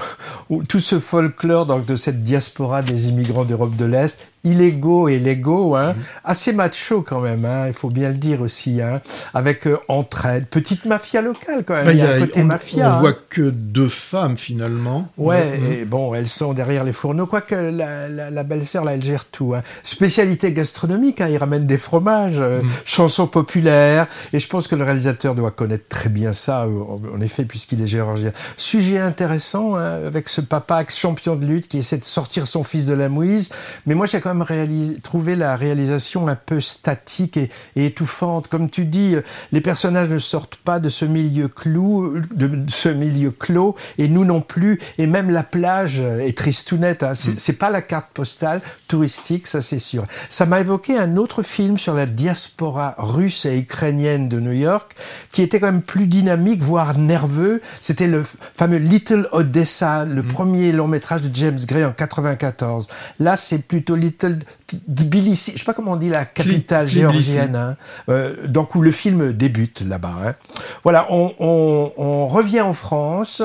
[0.50, 5.20] où tout ce folklore donc, de cette diaspora des immigrants d'Europe de l'Est illégaux et
[5.20, 6.04] légaux, hein, Mhm.
[6.24, 9.02] assez macho quand même, hein, il faut bien le dire aussi, hein,
[9.34, 12.46] avec euh, entraide, petite mafia locale quand même, Bah, il y a un côté on,
[12.46, 12.90] mafia.
[12.90, 13.00] on hein.
[13.02, 15.10] voit que deux femmes finalement.
[15.18, 19.04] Ouais, et bon, elles sont derrière les fourneaux, quoique la, la, la belle-sœur, là, elle
[19.04, 19.54] gère tout.
[19.56, 19.62] Hein.
[19.84, 22.70] Spécialité gastronomique, hein, il ramène des fromages, euh, Mhm.
[22.86, 27.22] chansons populaires, et je pense que le réalisateur doit connaître très bien ça, euh, en,
[27.22, 28.32] effet, puisqu'il est géorgien.
[28.58, 32.86] Sujet intéressant, hein, avec ce papa ex-champion de lutte qui essaie de sortir son fils
[32.86, 33.50] de la mouise,
[33.86, 38.48] mais moi j'ai quand même réalisé, trouvé la réalisation un peu statique et, et étouffante.
[38.48, 42.90] Comme tu dis, euh, les personnages ne sortent pas de ce milieu clou, de, ce
[42.90, 44.80] milieu clos, et nous non plus.
[44.98, 47.04] Et même la plage est tristounette.
[47.04, 47.14] Hein.
[47.14, 50.04] C'est c'est pas la carte postale touristique, ça c'est sûr.
[50.30, 54.96] Ça m'a évoqué un autre film sur la diaspora russe et ukrainienne de New York,
[55.32, 57.62] qui était quand même plus dynamique, voire nerveux.
[57.80, 58.24] C'était le
[58.56, 62.88] fameux Little Odessa, le premier long métrage de James Gray en 94.
[63.20, 64.40] Là, c'est plutôt Little
[64.88, 67.00] Tbilisi, je sais pas comment on dit la capitale Tbilisi.
[67.00, 67.78] géorgienne, hein,
[68.10, 70.16] euh, donc où le film débute là-bas.
[70.26, 70.36] hein.
[70.84, 73.42] Voilà, on, on- on revient en France,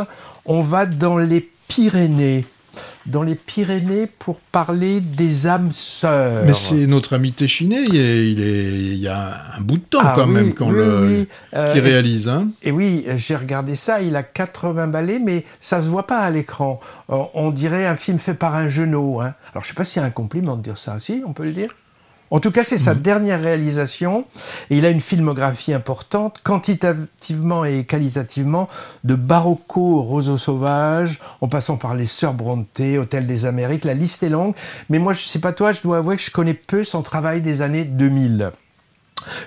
[0.46, 2.44] on va dans les Pyrénées.
[3.06, 6.44] Dans les Pyrénées pour parler des âmes sœurs.
[6.46, 9.82] Mais c'est notre ami Téchiné, il, est- il, est- il y a un bout de
[9.82, 11.28] temps Ah quand oui, même quand oui, le, oui.
[11.54, 12.28] Euh, qui réalise.
[12.28, 12.48] Hein.
[12.62, 16.30] Et oui, j'ai regardé ça, il a 80 balais, mais ça se voit pas à
[16.30, 16.78] l'écran.
[17.10, 19.20] Euh, On dirait un film fait par un genou.
[19.20, 19.34] Hein.
[19.52, 21.52] Alors je sais pas si c'est un compliment de dire ça, si, on peut le
[21.52, 21.74] dire
[22.34, 24.24] en tout cas, c'est sa dernière réalisation
[24.68, 28.68] et il a une filmographie importante, quantitativement et qualitativement,
[29.04, 33.94] de Barocco au Roseau Sauvage, en passant par les Sœurs Brontë, Hôtel des Amériques, la
[33.94, 34.56] liste est longue.
[34.90, 37.40] Mais moi, je sais pas toi, je dois avouer que je connais peu son travail
[37.40, 38.50] des années 2000.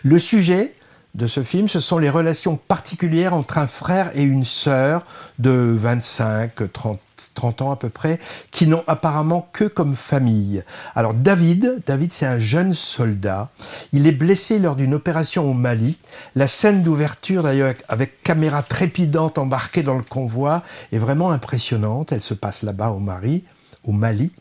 [0.04, 0.73] Le sujet
[1.13, 5.04] de ce film, ce sont les relations particulières entre un frère et une sœur
[5.39, 7.02] de 25, 30,
[7.34, 8.19] 30 ans à peu près,
[8.51, 10.63] qui n'ont apparemment que comme famille.
[10.95, 13.49] Alors David, David c'est un jeune soldat,
[13.93, 15.97] il est blessé lors d'une opération au Mali.
[16.36, 22.12] La scène d'ouverture d'ailleurs avec, caméra trépidante embarquée dans le convoi est vraiment impressionnante.
[22.12, 23.43] Elle se passe là-bas au Mali,
[23.84, 24.32] au Mali.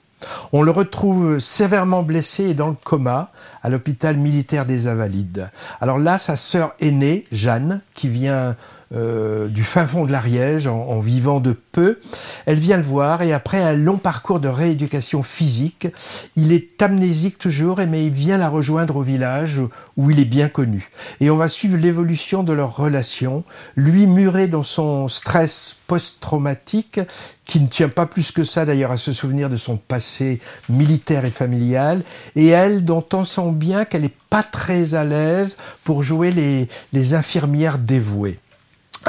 [0.53, 3.31] On le retrouve sévèrement blessé et dans le coma
[3.63, 5.51] à l'hôpital militaire des Invalides.
[5.81, 8.57] Alors là, sa sœur aînée, Jeanne, qui vient
[8.95, 11.99] euh, du fin fond de l'Ariège en, en vivant de peu,
[12.47, 15.89] elle vient le voir et après un long parcours de rééducation physique,
[16.37, 19.61] il est amnésique toujours, mais il vient la rejoindre au village
[19.97, 20.89] où il est bien connu.
[21.21, 23.43] Et on va suivre l'évolution de leur relation,
[23.77, 27.01] lui muré dans son stress post-traumatique,
[27.45, 31.25] qui ne tient pas plus que ça d'ailleurs à se souvenir de son passé militaire
[31.25, 32.03] et familial,
[32.35, 36.69] et elle dont on sent bien qu'elle n'est pas très à l'aise pour jouer les,
[36.93, 38.39] les infirmières dévouées.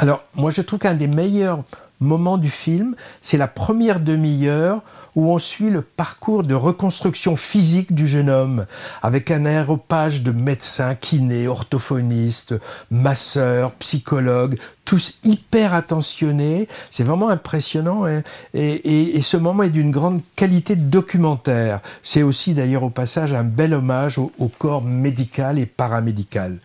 [0.00, 1.64] Alors, moi, je trouve qu'un des meilleurs
[1.98, 4.80] moments du film, c'est la première demi-heure
[5.18, 8.66] où on suit le parcours de reconstruction physique du jeune homme,
[9.02, 12.54] avec un aéropage de médecins, kinés, orthophonistes,
[12.92, 16.68] masseurs, psychologues, tous hyper attentionnés.
[16.88, 18.06] C'est vraiment impressionnant.
[18.06, 18.22] hein.
[18.54, 21.80] Et, ce moment est d'une grande qualité documentaire.
[22.04, 26.58] C'est aussi d'ailleurs au passage un bel hommage au, au corps médical et paramédical.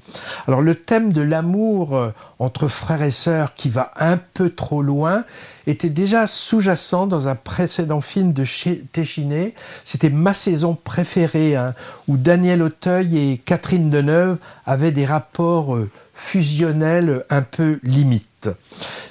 [0.48, 4.84] Alors le thème de l'amour euh, entre frères et sœurs qui va un peu trop
[4.84, 5.26] loin
[5.68, 8.44] était déjà sous-jacent dans un précédent film de
[8.92, 9.54] Téchiné.
[9.84, 11.74] C'était ma saison préférée, hein,
[12.08, 18.50] où Daniel Auteuil et Catherine Deneuve avaient des rapports euh, fusionnels un peu limites.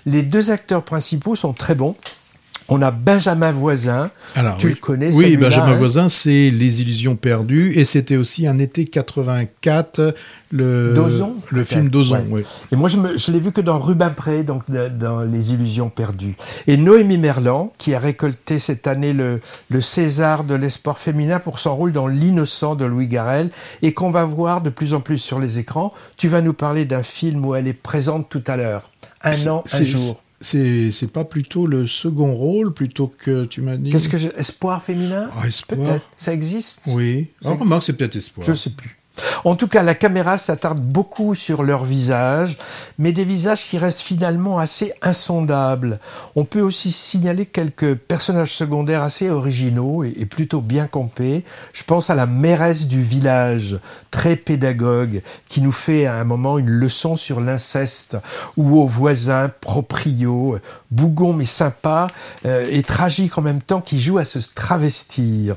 [0.07, 1.97] Les deux acteurs principaux sont très bons.
[2.69, 4.11] On a Benjamin Voisin.
[4.35, 4.73] Alors, tu oui.
[4.73, 8.87] le connais Oui, Benjamin hein Voisin, c'est Les Illusions perdues, et c'était aussi un été
[8.87, 10.15] 84,
[10.51, 12.17] le, Dozon, le film Dozon.
[12.17, 12.25] ouais.
[12.31, 12.43] oui.
[12.71, 16.37] Et moi, je, je l'ai vu que dans Rubempré, donc dans Les Illusions perdues.
[16.67, 21.59] Et Noémie Merlan, qui a récolté cette année le, le César de l'espoir féminin pour
[21.59, 23.51] son rôle dans L'innocent de Louis Garrel,
[23.83, 25.93] et qu'on va voir de plus en plus sur les écrans.
[26.17, 28.91] Tu vas nous parler d'un film où elle est présente tout à l'heure.
[29.23, 30.21] Un an, un jour.
[30.43, 33.91] C'est c'est pas plutôt le second rôle plutôt que tu m'as dit.
[33.91, 35.31] Qu'est-ce que j'ai Espoir féminin?
[35.41, 35.79] Ah, Espoir.
[35.79, 36.05] Peut-être.
[36.17, 36.89] Ça existe?
[36.89, 37.29] Oui.
[37.41, 38.47] C'est- Ah, remarque, c'est peut-être espoir.
[38.47, 38.99] Je sais plus.
[39.45, 42.57] En tout cas, la caméra s'attarde beaucoup sur leurs visages,
[42.99, 45.99] mais des visages qui restent finalement assez insondables.
[46.37, 51.45] On peut aussi signaler quelques personnages secondaires assez originaux et, plutôt bien campés.
[51.73, 53.79] Je pense à la mairesse du village,
[54.11, 58.17] très pédagogue, qui nous fait à un moment une leçon sur l'inceste,
[58.57, 60.59] ou au voisin proprio,
[60.91, 62.09] bougon mais sympa,
[62.47, 65.57] euh, et tragique en même temps, qui joue à se travestir.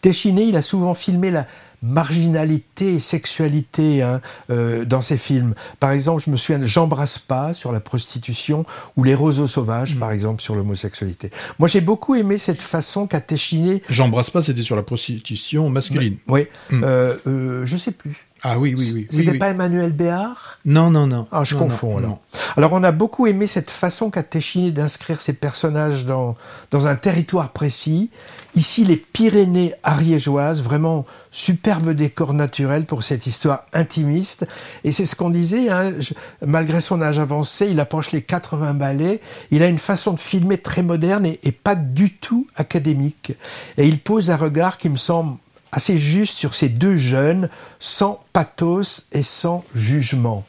[0.00, 1.46] Téchiné, il a souvent filmé la
[1.84, 4.20] marginalité et sexualité hein,
[4.50, 5.54] euh, dans ses films.
[5.78, 8.64] Par exemple, je me souviens de J'embrasse pas sur la prostitution
[8.96, 11.30] ou Les roseaux sauvages, par exemple, sur l'homosexualité.
[11.58, 13.82] Moi, j'ai beaucoup aimé cette façon qu'a Téchiné.
[13.88, 16.16] J'embrasse pas, c'était sur la prostitution masculine.
[16.26, 18.26] Oui, euh, euh, je sais plus.
[18.46, 19.06] Ah oui, oui, oui.
[19.08, 20.58] C'était oui, pas Emmanuel Béard?
[20.66, 21.26] Non, non, non.
[21.32, 22.10] Ah, je Non, confonds non, alors.
[22.10, 22.18] non.
[22.58, 26.36] Alors, on a beaucoup aimé cette façon qu'a Téchiné d'inscrire ses personnages dans,
[26.70, 28.10] dans un territoire précis.
[28.54, 34.46] Ici, les Pyrénées ariégeoises, vraiment superbe décor naturel pour cette histoire intimiste.
[34.84, 36.12] Et c'est ce qu'on disait, hein, je-
[36.44, 39.20] malgré son âge avancé, il approche les 80 ballets.
[39.50, 43.32] Il a une façon de filmer très moderne et, et pas du tout académique.
[43.78, 45.36] Et il pose un regard qui me semble
[45.74, 47.48] assez juste sur ces deux jeunes,
[47.80, 50.44] sans pathos et sans jugement.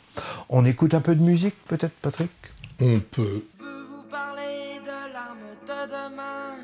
[0.49, 2.29] On écoute un peu de musique, peut-être, Patrick?
[2.79, 3.43] On peut.
[3.57, 6.57] Je veux vous parler de l'arme de demain,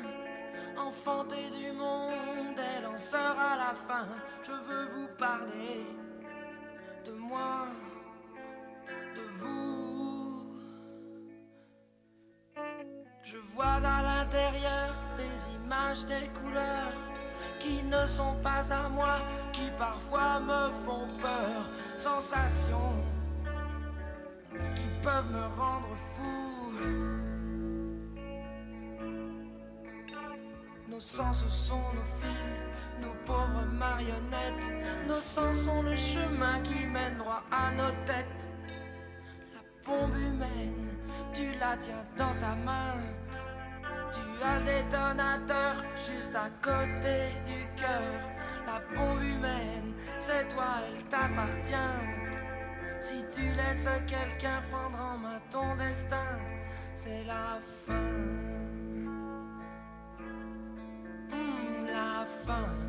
[0.78, 4.06] enfanter du monde, elle en sera la fin.
[4.46, 5.84] Je veux vous parler
[7.04, 7.66] de moi,
[9.16, 10.46] de vous.
[13.24, 17.11] Je vois à l'intérieur des images, des couleurs
[17.62, 19.18] qui ne sont pas à moi,
[19.52, 23.00] qui parfois me font peur, sensations
[24.74, 26.42] qui peuvent me rendre fou.
[30.88, 34.72] Nos sens sont nos fils, nos pauvres marionnettes.
[35.08, 38.50] Nos sens sont le chemin qui mène droit à nos têtes.
[39.54, 40.88] La bombe humaine,
[41.32, 42.96] tu la tiens dans ta main.
[44.12, 48.20] Tu as le détonateur juste à côté du cœur.
[48.66, 51.74] La bombe humaine, c'est toi, elle t'appartient.
[53.00, 56.38] Si tu laisses quelqu'un prendre en main ton destin,
[56.94, 57.92] c'est la fin.
[61.30, 62.81] Hmm, la fin.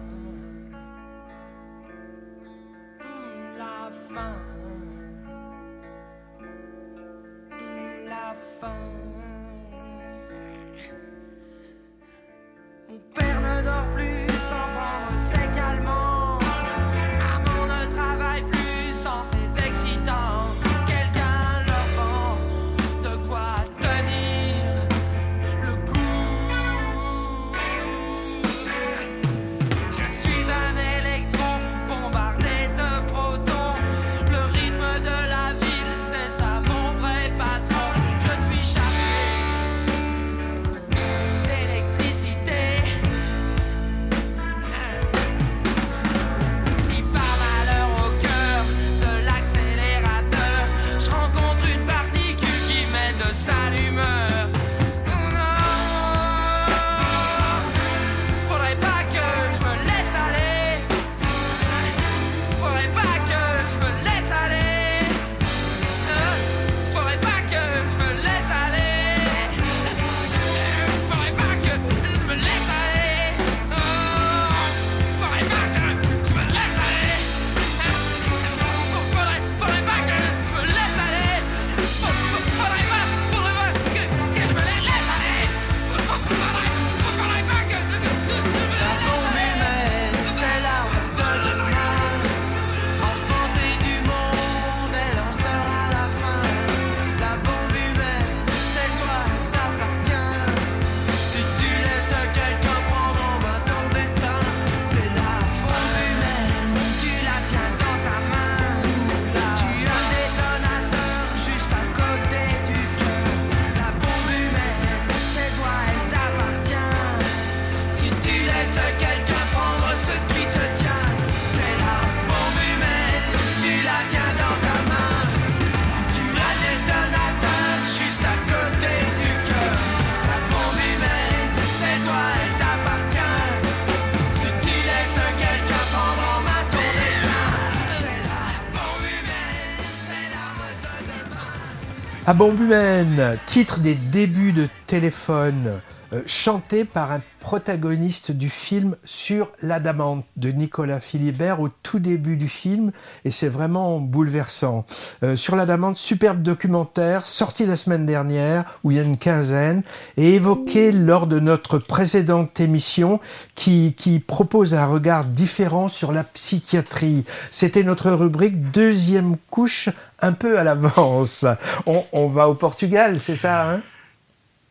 [142.52, 145.80] Humaine, titre des débuts de téléphone,
[146.12, 152.38] euh, chanté par un protagoniste du film sur l'adamante de Nicolas Philibert au tout début
[152.38, 152.94] du film,
[153.26, 154.86] et c'est vraiment bouleversant.
[155.24, 159.84] Euh, sur l'adamante, superbe documentaire sorti la semaine dernière, où il y a une quinzaine,
[160.16, 163.20] et évoqué lors de notre précédente émission,
[163.56, 167.26] qui, qui propose un regard différent sur la psychiatrie.
[167.52, 169.90] C'était notre rubrique deuxième couche,
[170.22, 171.46] un peu à l'avance.
[171.86, 173.82] On, on va au Portugal, c'est ça, hein?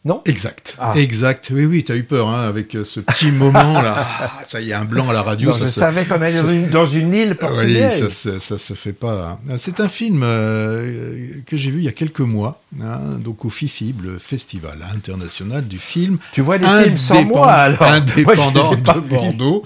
[0.05, 0.95] Non Exact, Ah.
[0.97, 1.53] exact.
[1.55, 3.95] Oui, oui, t'as eu peur hein, avec euh, ce petit moment là.
[4.21, 5.51] Ah, ça y est, un blanc à la radio.
[5.51, 7.99] Non, ça Je se- savais qu'on allait dans une, dans une île Oui, portugaise.
[8.01, 9.39] ça, se- ça se fait pas.
[9.49, 9.55] hein.
[9.57, 13.49] C'est un film euh, que j'ai vu il y a quelques mois, hein, donc au
[13.49, 17.83] FIFIB, le Festival international du film Tu vois des films sans moi, alors.
[17.83, 19.09] Indépendant de.
[19.09, 19.63] Bordeaux,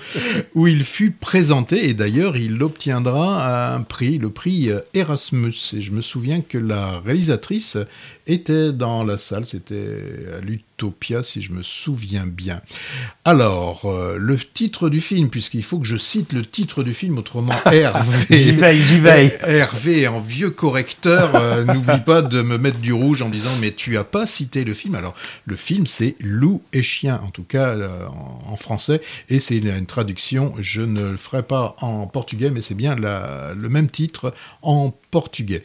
[0.55, 5.55] où il fut présenté et d'ailleurs il obtiendra un prix, le prix euh, Erasmus.
[5.75, 7.79] Et je me souviens que la réalisatrice
[8.27, 12.61] était dans la salle, c'était à l'Utopia si je me souviens bien.
[13.25, 17.19] Alors, euh, le titre du film, puisqu'il faut que je cite le titre du film,
[17.19, 18.27] autrement Hervé.
[18.31, 19.33] J'y veille, j'y veille.
[19.43, 23.73] Hervé, en vieux correcteur, euh, n'oublie pas de me mettre du rouge en disant mais
[23.73, 24.95] tu as pas cité le film.
[24.95, 25.15] Alors
[25.47, 28.07] le film c'est Loup et chien, en tout cas euh,
[28.47, 30.53] en, français, et c'est une, une traduction.
[30.61, 34.95] Je ne le ferai pas en portugais, mais c'est bien la- le même titre en
[35.11, 35.63] portugais.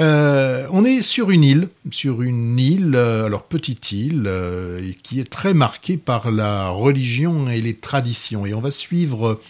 [0.00, 5.20] Euh, on est sur une île, sur une île, euh, alors petite île, euh, qui
[5.20, 8.46] est très marquée par la religion et les traditions.
[8.46, 9.40] Et on va suivre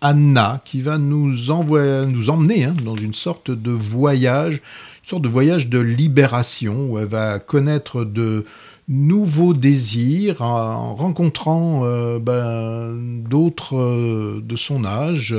[0.00, 4.62] Anna, qui va nous, nous emmener hein, dans une sorte de voyage,
[5.02, 8.44] une sorte de voyage de libération, où elle va connaître de
[8.88, 11.82] nouveaux désirs en rencontrant
[12.20, 12.94] ben,
[13.28, 15.36] d'autres de son âge,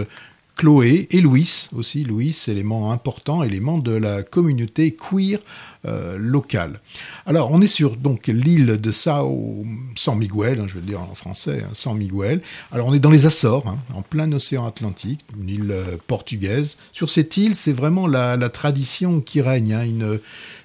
[0.59, 2.03] Chloé et Louis aussi.
[2.03, 5.39] Louis, élément important, élément de la communauté queer
[5.85, 6.81] euh, locale.
[7.25, 10.99] Alors, on est sur donc l'île de Sao San Miguel, hein, je vais le dire
[10.99, 12.41] en français, hein, San Miguel.
[12.73, 16.77] Alors, on est dans les Açores, hein, en plein océan Atlantique, une île euh, portugaise.
[16.91, 20.19] Sur cette île, c'est vraiment la, la tradition qui règne, une,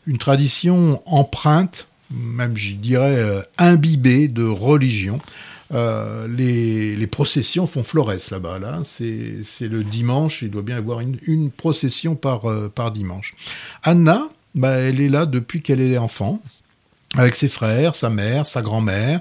[0.09, 5.21] une tradition empreinte, même je dirais euh, imbibée de religion.
[5.75, 8.59] Euh, les, processions font florès là-bas.
[8.59, 10.43] Là, c'est le dimanche.
[10.43, 13.35] Il doit bien y avoir une, procession par, euh, par dimanche.
[13.83, 16.41] Anna, bah, elle est là depuis qu'elle est enfant,
[17.17, 19.21] avec ses frères, sa mère, sa grand-mère.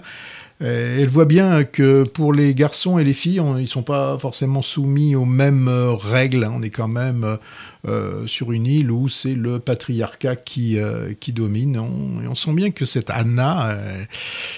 [0.61, 4.17] Euh, Elle voit bien que pour les garçons et les filles, on, ils sont pas
[4.17, 6.49] forcément soumis aux mêmes règles.
[6.51, 7.37] On est quand même
[7.85, 11.77] euh, sur une île où c'est le patriarcat qui, euh, qui domine.
[11.77, 14.03] On, et on sent bien que cette Anna, euh,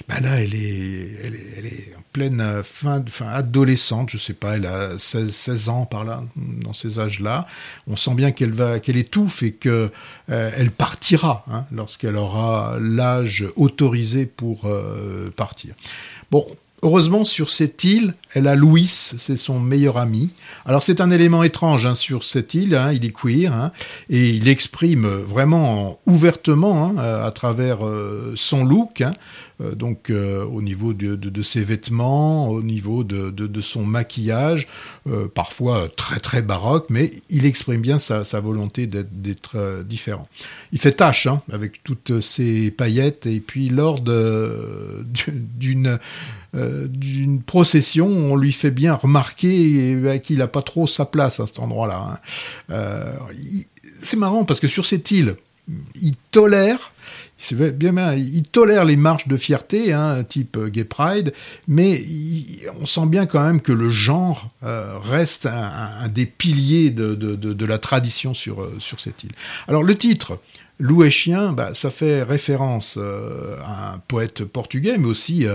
[0.07, 4.67] ben là, elle est, elle est, en pleine fin, fin adolescente, je sais pas, elle
[4.67, 7.47] a 16, 16 ans par là, dans ces âges-là.
[7.87, 9.89] On sent bien qu'elle va, qu'elle étouffe et que
[10.27, 14.69] elle partira hein, lorsqu'elle aura l'âge autorisé pour
[15.35, 15.73] partir.
[16.31, 16.45] Bon,
[16.85, 20.29] heureusement sur cette île, elle a Louis, c'est son meilleur ami.
[20.65, 23.71] Alors c'est un élément étrange hein, sur cette île, hein, il est queer hein,
[24.09, 29.01] et il exprime vraiment ouvertement à travers euh, son look.
[29.61, 34.67] euh, donc euh, au niveau de, ses vêtements, au niveau de, son maquillage,
[35.33, 40.27] parfois très très baroque, mais il exprime bien sa, sa volonté d'être différent.
[40.71, 45.99] Il fait tâche avec toutes ses paillettes et puis lors d'une
[46.55, 51.39] euh, d'une procession, on lui fait bien remarquer euh, qu'il n'a pas trop sa place
[51.39, 52.05] à cet endroit-là.
[52.07, 52.17] hein.
[52.69, 53.13] Euh,
[53.99, 55.35] C'est marrant parce que sur cette île,
[56.01, 56.91] il tolère
[57.51, 61.33] bien, bien, il tolère les marches de fierté, hein, type euh, Gay Pride,
[61.67, 62.05] mais
[62.79, 68.33] on sent bien quand même que le genre reste un, des piliers de, la tradition
[68.33, 69.31] sur, sur cette île.
[69.67, 70.39] Alors le titre,
[70.79, 75.45] Loup chien, bah, ça fait référence à un poète portugais, mais aussi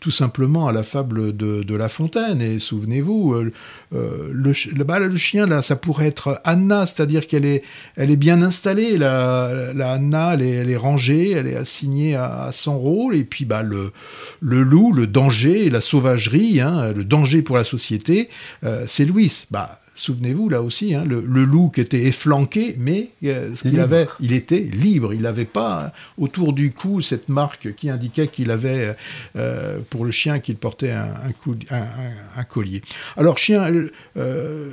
[0.00, 2.40] tout simplement à la fable de, La Fontaine.
[2.40, 3.52] Et souvenez-vous, euh,
[3.94, 7.62] euh, bah, le chien, là, ça pourrait être Anna, c'est-à-dire qu'elle est,
[7.96, 8.96] elle est bien installée.
[8.96, 13.14] La, la Anna, elle est, rangée, elle est assignée à, à son rôle.
[13.14, 13.92] Et puis, bah, le,
[14.40, 18.28] le loup, le danger, la sauvagerie, hein, le danger pour la société,
[18.64, 19.46] euh, c'est Louis.
[19.50, 23.72] Bah, Souvenez-vous là aussi, hein, le, le loup qui était efflanqué, mais euh, ce qu'il
[23.72, 23.82] Libre.
[23.82, 25.12] avait, il était libre.
[25.12, 28.94] Il n'avait pas autour du cou cette marque qui indiquait qu'il avait,
[29.34, 32.80] euh, pour le chien, qu'il portait un, un, cou- un- un- un collier.
[33.16, 33.68] Alors chien,
[34.16, 34.70] euh,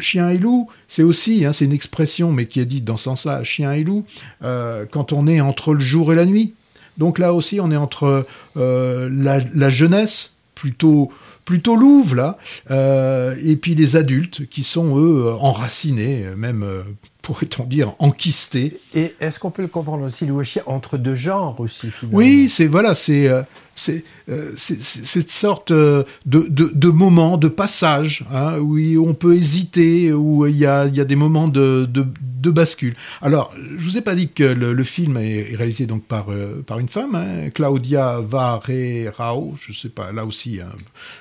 [0.00, 3.04] chien et loup, c'est aussi, hein, c'est une expression, mais qui est dite dans ce
[3.04, 4.04] sens-là, chien et loup,
[4.42, 6.52] quand on est entre le jour et la nuit.
[6.98, 11.10] Donc là aussi, on est entre la, la jeunesse, plutôt
[11.48, 12.36] plutôt louve là,
[12.70, 16.82] euh, et puis les adultes qui sont eux enracinés, même euh,
[17.28, 18.80] pourrait-on dire enquistés.
[18.94, 22.16] Et est-ce qu'on peut le comprendre aussi, le chien, entre deux genres aussi, finalement?
[22.18, 23.42] Oui, c'est voilà, c'est euh,
[23.74, 29.12] c'est euh, c'est- cette sorte euh, de, de, de moment, de passage, hein, où on
[29.12, 32.06] peut hésiter, où il y a, il y a des moments de, de,
[32.46, 32.96] de bascule.
[33.20, 36.62] Alors, je vous ai pas dit que le, le film est réalisé donc par, euh,
[36.66, 40.68] par une femme, hein, Claudia Varerao, je sais pas, là aussi, hein,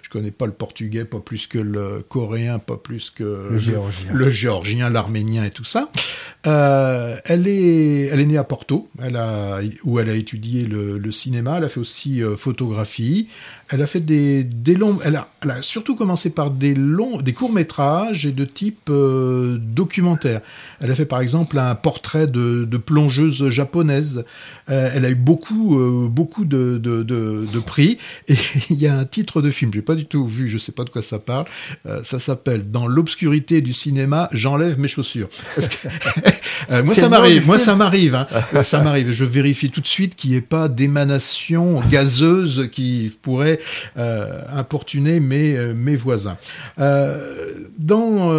[0.04, 4.12] je connais pas le portugais, pas plus que le coréen, pas plus que Le géorgien.
[4.14, 5.90] le géorgien, l'arménien et tout ça.
[6.48, 11.12] Euh, elle, est, elle est née à Porto, elle a, où elle a étudié le,
[11.12, 13.28] cinéma, elle a fait aussi euh, photographie,
[13.70, 15.00] elle a fait des, des longs.
[15.04, 18.90] Elle a, elle a, surtout commencé par des longs, des courts métrages et de type
[18.90, 20.42] euh, documentaire.
[20.80, 24.24] Elle a fait par exemple un portrait de, plongeuse japonaise.
[24.68, 25.78] Elle a eu beaucoup,
[26.10, 27.98] beaucoup de, de, de, prix.
[28.28, 28.36] Et
[28.70, 30.84] il y a un titre de film, j'ai pas du tout vu, je sais pas
[30.84, 31.46] de quoi ça parle.
[32.04, 35.30] Ça s'appelle Dans l'obscurité du cinéma, j'enlève mes chaussures.
[36.84, 38.28] moi, ça m'arrive, moi ça m'arrive, hein.
[38.64, 39.12] ça m'arrive.
[39.12, 43.60] Je vérifie tout de suite qu'il n'y ait pas d'émanation gazeuse qui pourrait
[43.98, 46.38] euh, importuner mes, euh, mes voisins.
[46.80, 48.32] Euh, dans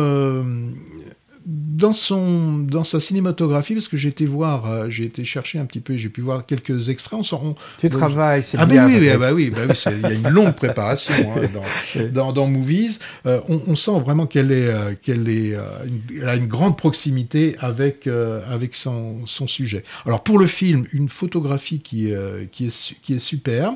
[1.48, 5.64] dans son dans sa cinématographie parce que j'ai été voir euh, j'ai été chercher un
[5.64, 8.86] petit peu j'ai pu voir quelques extraits on s'en tu on, travailles c'est ah bien
[8.86, 12.32] ben oui, bah oui bah oui il y a une longue préparation hein, dans, dans,
[12.34, 12.98] dans movies.
[13.24, 15.54] Euh, on, on, sent vraiment qu'elle est euh, qu'elle est
[15.86, 19.84] une, elle a une grande proximité avec avec son, son sujet.
[20.04, 22.12] Alors pour le film une photographie qui
[22.52, 23.74] qui est qui est super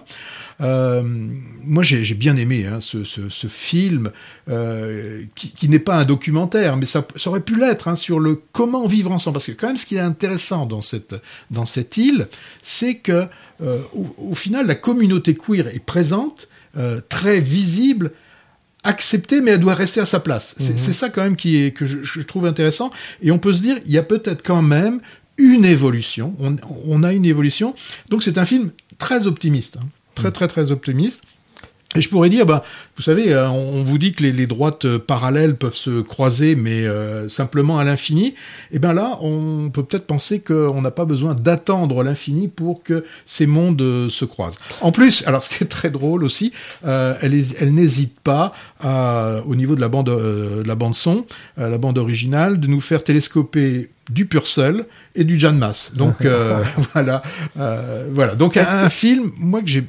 [0.62, 4.10] moi j'ai bien aimé hein, ce, ce, ce, film
[5.34, 8.40] qui, qui n'est pas un documentaire mais ça, ça aurait pu l'être hein, sur le
[8.52, 9.34] comment vivre ensemble.
[9.34, 11.14] Parce que quand même, ce qui est intéressant dans cette,
[11.50, 12.28] dans cette île,
[12.62, 13.26] c'est que
[13.62, 18.12] euh, au, au, final, la communauté queer est présente, euh, très visible,
[18.84, 20.56] acceptée, mais elle doit rester à sa place.
[20.58, 20.92] C'est -hmm.
[20.92, 22.90] ça quand même qui est, que je, je, trouve intéressant.
[23.22, 25.00] Et on peut se dire, il y a peut-être quand même
[25.36, 26.34] une évolution.
[26.40, 26.56] On,
[26.86, 27.74] on a une évolution.
[28.08, 29.76] Donc c'est un film très optimiste.
[29.76, 31.24] Hein, très, très, très optimiste.
[31.94, 32.64] Et je pourrais dire, bah,
[33.02, 36.54] vous savez, euh, on vous dit que les, les droites euh, parallèles peuvent se croiser,
[36.54, 38.26] mais euh, simplement à l'infini.
[38.26, 38.34] Et
[38.74, 43.02] eh bien là, on peut peut-être penser qu'on n'a pas besoin d'attendre l'infini pour que
[43.26, 44.56] ces mondes se croisent.
[44.82, 46.52] En plus, alors ce qui est très drôle aussi,
[46.86, 51.26] euh, elle, elle n'hésite pas, à, au niveau de la bande, de la bande son,
[51.56, 54.84] la bande originale, de nous faire télescoper du Purcell
[55.14, 55.94] et du Jan Mass.
[55.94, 56.62] Donc euh,
[56.94, 57.22] voilà,
[57.58, 58.34] euh, voilà.
[58.34, 58.88] Donc un, que...
[58.88, 59.80] film, moi que j'ai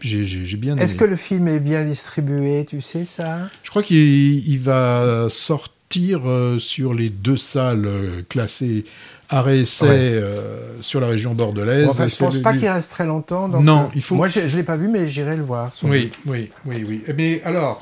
[0.57, 0.78] bien.
[0.78, 3.02] Est-ce que le film est bien distribué, tu sais?
[3.05, 3.49] Ça?
[3.63, 7.87] Je crois qu'il va sortir euh, sur les deux salles
[8.29, 8.85] classées
[9.29, 9.91] arrêt essai ouais.
[9.91, 11.85] euh, sur la région bordelaise.
[11.85, 13.47] Bon, enfin, je pense pas qu'il reste très longtemps.
[13.47, 14.15] Donc, non, il faut.
[14.15, 15.71] Moi, je, je l'ai pas vu, mais j'irai le voir.
[15.83, 17.03] Oui, oui, oui, oui.
[17.17, 17.79] Mais alors,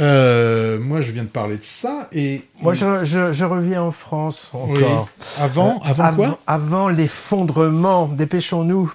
[0.00, 2.42] euh, moi, je viens de parler de ça et.
[2.60, 5.08] Moi, je, je, je reviens en France encore.
[5.18, 5.24] Oui.
[5.38, 6.38] Avant, euh, avant quoi?
[6.46, 8.08] Avant l'effondrement.
[8.08, 8.92] Dépêchons-nous.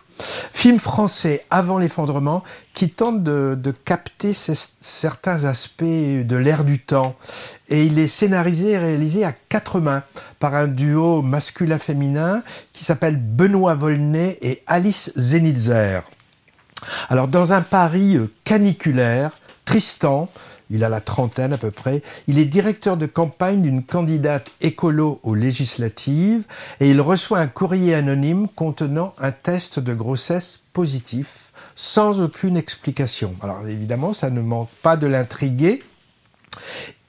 [0.51, 2.43] Film français avant l'effondrement
[2.73, 7.15] qui tente de, capter certains aspects de l'ère du temps.
[7.69, 10.03] Et il est scénarisé et réalisé à quatre mains
[10.39, 12.41] par un duo masculin-féminin
[12.73, 16.01] qui s'appelle Benoît Volney et Alice Zenitzer.
[17.09, 19.31] Alors, dans un Paris caniculaire,
[19.65, 20.29] Tristan,
[20.69, 25.19] il a la trentaine à peu près, il est directeur de campagne d'une candidate écolo
[25.23, 26.43] aux législatives
[26.79, 33.33] et il reçoit un courrier anonyme contenant un test de grossesse positif sans aucune explication.
[33.41, 35.81] Alors évidemment, ça ne manque pas de l'intriguer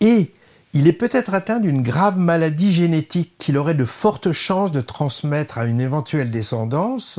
[0.01, 0.33] et
[0.73, 5.59] il est peut-être atteint d'une grave maladie génétique qu'il aurait de fortes chances de transmettre
[5.59, 7.19] à une éventuelle descendance.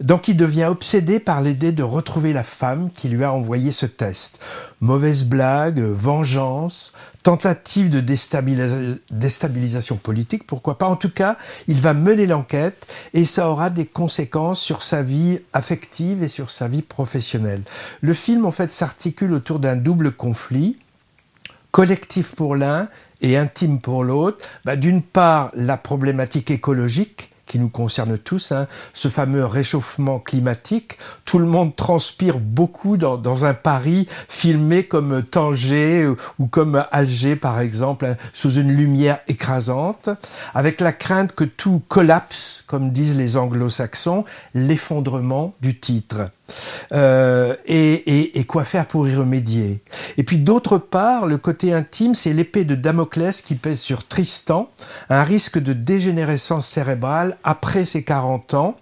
[0.00, 3.86] Donc il devient obsédé par l'idée de retrouver la femme qui lui a envoyé ce
[3.86, 4.40] test.
[4.80, 6.92] Mauvaise blague, vengeance,
[7.22, 10.86] tentative de déstabilis déstabilisation politique, pourquoi pas.
[10.86, 11.36] En tout cas,
[11.66, 16.50] il va mener l'enquête et ça aura des conséquences sur sa vie affective et sur
[16.50, 17.62] sa vie professionnelle.
[18.00, 20.78] Le film, en fait, s'articule autour d'un double conflit
[21.72, 22.88] collectif pour l'un
[23.20, 28.66] et intime pour l'autre, bah, d'une part la problématique écologique qui nous concerne tous, hein,
[28.92, 30.98] ce fameux réchauffement climatique.
[31.24, 37.36] Tout le monde transpire beaucoup dans, dans un Paris filmé comme Tanger ou, comme Alger,
[37.36, 40.10] par exemple, hein, sous une lumière écrasante,
[40.54, 44.24] avec la crainte que tout collapse, comme disent les anglo-saxons,
[44.54, 46.30] l'effondrement du titre.
[46.92, 49.80] Euh, et, et, et, quoi faire pour y remédier?
[50.16, 54.70] Et puis d'autre part, le côté intime, c'est l'épée de Damoclès qui pèse sur Tristan,
[55.10, 58.76] un risque de dégénérescence cérébrale après ses 40 ans,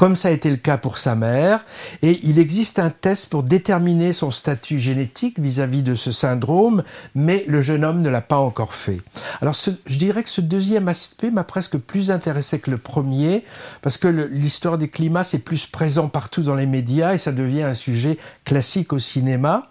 [0.00, 1.60] comme ça a été le cas pour sa mère,
[2.00, 6.84] et il existe un test pour déterminer son statut génétique vis-à-vis -vis de ce syndrome,
[7.14, 9.02] mais le jeune homme ne l'a pas encore fait.
[9.42, 13.44] Alors je dirais que ce deuxième aspect m'a presque plus intéressé que le premier,
[13.82, 17.64] parce que l'histoire des climats, c'est plus présent partout dans les médias, et ça devient
[17.64, 19.66] un sujet classique au cinéma.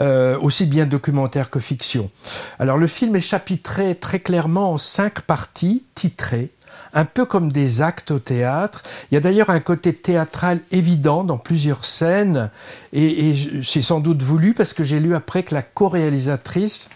[0.00, 2.10] Euh, aussi bien documentaire que fiction.
[2.58, 6.50] Alors le film est chapitré très clairement en cinq parties titrées
[6.92, 8.82] un peu comme des actes au théâtre.
[9.10, 12.50] Il y a d'ailleurs un côté théâtral évident dans plusieurs scènes,
[12.92, 16.90] et, c'est sans doute voulu parce que j'ai lu après que la co-réalisatrice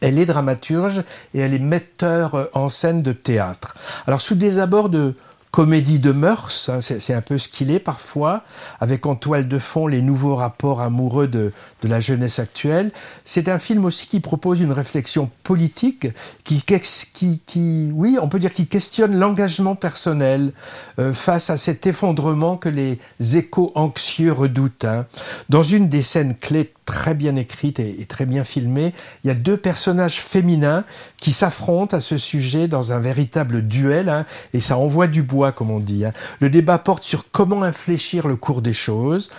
[0.00, 1.02] Elle est dramaturge
[1.34, 3.76] et elle est metteur en scène de théâtre.
[4.06, 5.14] Alors sous des abords de
[5.50, 8.42] comédie de mœurs, hein, c'est un peu ce qu'il est parfois,
[8.80, 12.90] avec en toile de fond les nouveaux rapports amoureux de, la jeunesse actuelle.
[13.24, 16.08] C'est un film aussi qui propose une réflexion politique,
[16.42, 20.52] qui oui, on peut dire qui questionne l'engagement personnel
[20.98, 22.98] euh, face à cet effondrement que les
[23.36, 24.84] échos anxieux redoutent.
[24.84, 25.06] Hein.
[25.48, 28.94] Dans une des scènes clés très bien écrite et, très bien filmée.
[29.22, 30.84] Il y a deux personnages féminins
[31.18, 34.24] qui s'affrontent à ce sujet dans un véritable duel, hein,
[34.54, 36.06] et ça envoie du bois, comme on dit.
[36.06, 36.12] Hein.
[36.40, 39.30] Le débat porte sur comment infléchir le cours des choses.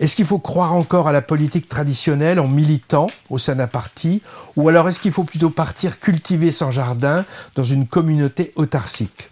[0.00, 4.20] Est-ce qu'il faut croire encore à la politique traditionnelle en militant au sein d'un parti,
[4.56, 9.30] ou alors est-ce qu'il faut plutôt partir cultiver son jardin dans une communauté autarcique?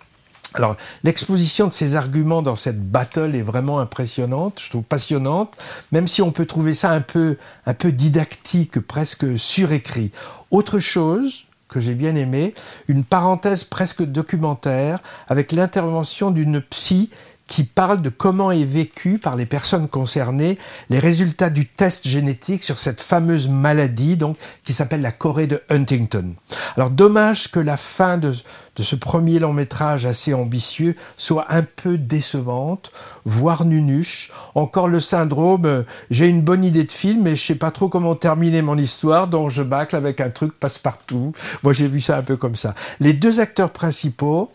[0.54, 5.56] Alors, l'exposition de ces arguments dans cette battle est vraiment impressionnante, je trouve passionnante,
[5.90, 7.36] même si on peut trouver ça un peu,
[7.66, 10.12] un peu didactique, presque surécrit.
[10.52, 12.54] Autre chose que j'ai bien aimé,
[12.86, 17.10] une parenthèse presque documentaire avec l'intervention d'une psy
[17.46, 22.62] qui parle de comment est vécu par les personnes concernées les résultats du test génétique
[22.62, 26.34] sur cette fameuse maladie donc qui s'appelle la Corée de Huntington.
[26.76, 28.32] Alors dommage que la fin de,
[28.76, 32.92] de ce premier long métrage assez ambitieux soit un peu décevante,
[33.26, 34.32] voire nunuche.
[34.54, 37.88] Encore le syndrome, euh, j'ai une bonne idée de film mais je sais pas trop
[37.88, 41.32] comment terminer mon histoire donc je bâcle avec un truc passe-partout.
[41.62, 42.74] Moi j'ai vu ça un peu comme ça.
[43.00, 44.50] Les deux acteurs principaux,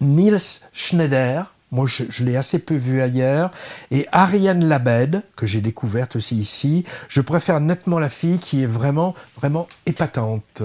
[0.00, 0.38] Niels
[0.72, 3.50] Schneider, moi, je, l'ai assez peu vu ailleurs.
[3.90, 8.66] Et Ariane Labed, que j'ai découverte aussi ici, je préfère nettement la fille qui est
[8.66, 10.62] vraiment, vraiment épatante.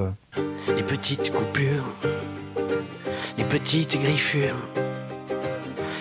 [0.76, 1.94] Les petites coupures,
[3.38, 4.70] les petites griffures,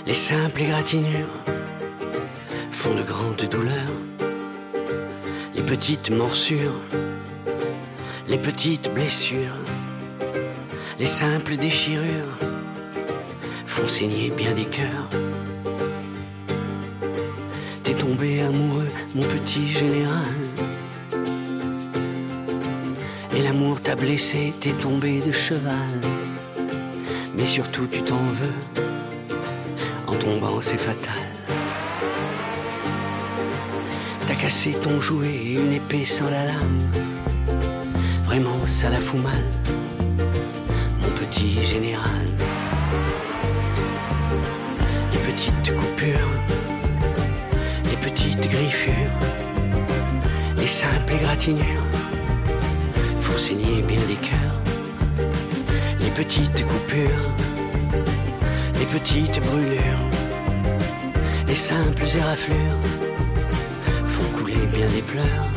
[0.07, 1.43] les simples égratignures
[2.71, 3.99] font de grandes douleurs.
[5.55, 6.81] Les petites morsures,
[8.29, 9.59] les petites blessures,
[10.99, 12.52] les simples déchirures
[13.73, 15.09] font saigner bien des cœurs.
[17.83, 20.37] T'es tombé amoureux, mon petit général.
[23.35, 25.95] Et l'amour t'a blessé, t'es tombé de cheval.
[27.35, 28.85] Mais surtout tu t'en veux,
[30.07, 31.25] en tombant c'est fatal.
[34.27, 36.79] T'as cassé ton jouet et une épée sans la lame.
[38.27, 39.45] Vraiment ça la fout mal,
[41.01, 42.27] mon petit général.
[45.43, 46.31] Petites coupures,
[47.85, 49.19] les petites griffures,
[50.57, 51.87] les simples égratignures.
[53.23, 54.61] Font saigner bien des cœurs.
[56.01, 57.29] Les petites coupures,
[58.79, 60.07] les petites brûlures,
[61.49, 62.79] les simples éraflures.
[64.07, 65.49] Font couler bien des pleurs.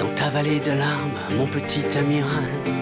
[0.00, 2.75] Dans ta vallée de larmes, mon petit amiral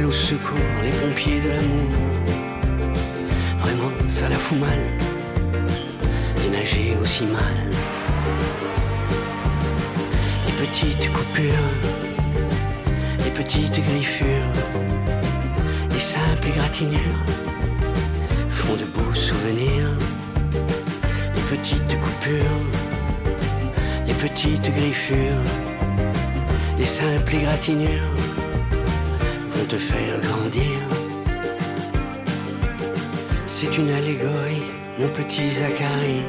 [0.00, 1.90] au secours les pompiers de l'amour.
[3.60, 4.78] Vraiment, ça la fout mal
[6.42, 7.58] de nager aussi mal.
[10.46, 11.70] Les petites coupures,
[13.24, 14.52] les petites griffures,
[15.90, 17.22] les simples égratignures
[18.48, 19.90] font de beaux souvenirs.
[21.36, 22.62] Les petites coupures,
[24.06, 25.44] les petites griffures,
[26.78, 28.21] les simples égratignures
[29.72, 30.78] te faire grandir.
[33.46, 34.66] C'est une allégorie,
[34.98, 36.20] mon petit Zachary.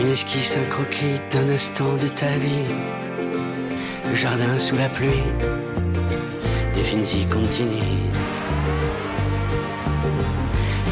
[0.00, 2.74] Une esquisse, un croquis d'un instant de ta vie.
[4.10, 5.28] Le jardin sous la pluie,
[6.74, 8.02] des y continue.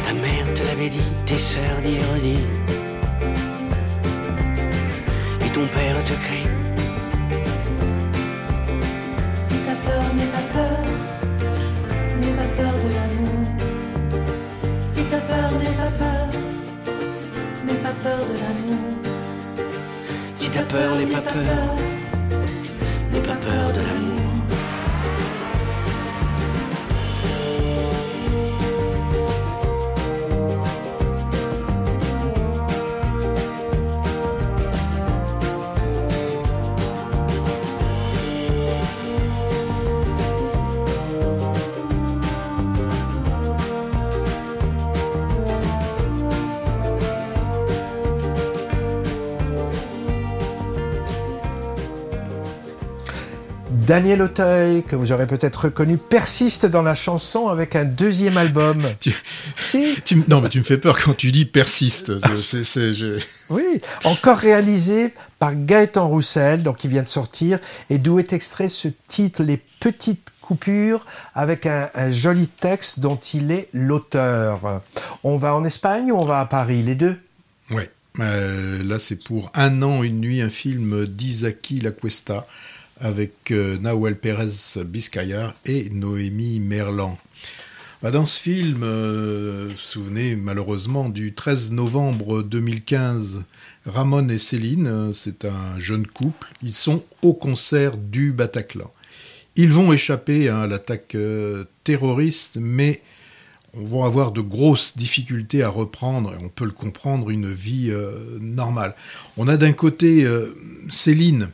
[0.05, 1.97] Ta mère te l'avait dit, tes sœurs d'y
[5.45, 6.56] Et ton père te crie
[20.63, 21.75] peur, n'aie pas peur,
[23.11, 24.16] n'aie pas peur de l'amour.
[53.87, 58.83] Daniel Auteuil, que vous aurez peut-être reconnu, persiste dans la chanson avec un deuxième album.
[58.99, 59.13] Tu-
[59.65, 62.11] Si, tu- non, mais tu me fais peur quand tu dis persiste.
[62.27, 63.17] Je- c'est- c'est- je-
[63.49, 63.63] oui,
[64.03, 67.59] encore réalisé par Gaëtan Roussel, donc qui vient de sortir,
[67.89, 73.15] et d'où est extrait ce titre, Les Petites Coupures, avec un, un joli texte dont
[73.33, 74.81] il est l'auteur.
[75.23, 77.17] On va en Espagne ou on va à Paris, les deux?
[77.71, 77.89] Ouais.
[78.19, 82.47] Euh, là, c'est pour un an, une nuit, un film d'Isaki La Cuesta
[82.99, 87.17] avec euh, Nahuel Pérez Biscayar et Noémie Merlan.
[88.01, 93.43] Bah, dans ce film, euh, vous vous souvenez malheureusement du 13 novembre 2015,
[93.85, 98.91] Ramon et Céline, euh, c'est un jeune couple, ils sont au concert du Bataclan.
[99.55, 101.17] Ils vont échapper à l'attaque
[101.83, 103.01] terroriste, mais
[103.73, 107.91] on va avoir de grosses difficultés à reprendre, et on peut le comprendre, une vie
[108.39, 108.93] normale.
[109.35, 110.27] On a d'un côté
[110.89, 111.49] Céline,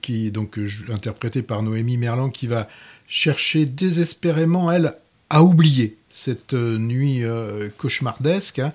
[0.00, 2.68] qui est donc euh, interprétée par Noémie Merlan, qui va
[3.08, 4.94] chercher désespérément, elle,
[5.30, 8.72] à oublier cette euh, nuit euh, cauchemardesque, hein.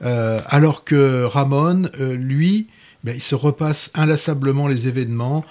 [0.00, 2.68] Alors que Ramon, lui,
[3.04, 5.44] ben, il se repasse inlassablement les événements,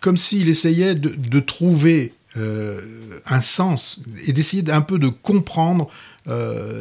[0.00, 5.88] comme s'il essayait de, trouver un sens et d'essayer d'un peu de comprendre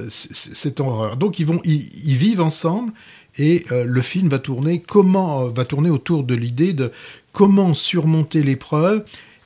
[0.09, 1.17] cette horreur.
[1.17, 2.91] Donc ils vont, ils vivent ensemble
[3.37, 6.91] et euh, le film va tourner comment euh, va tourner autour de l'idée de
[7.33, 9.03] comment surmonter l'épreuve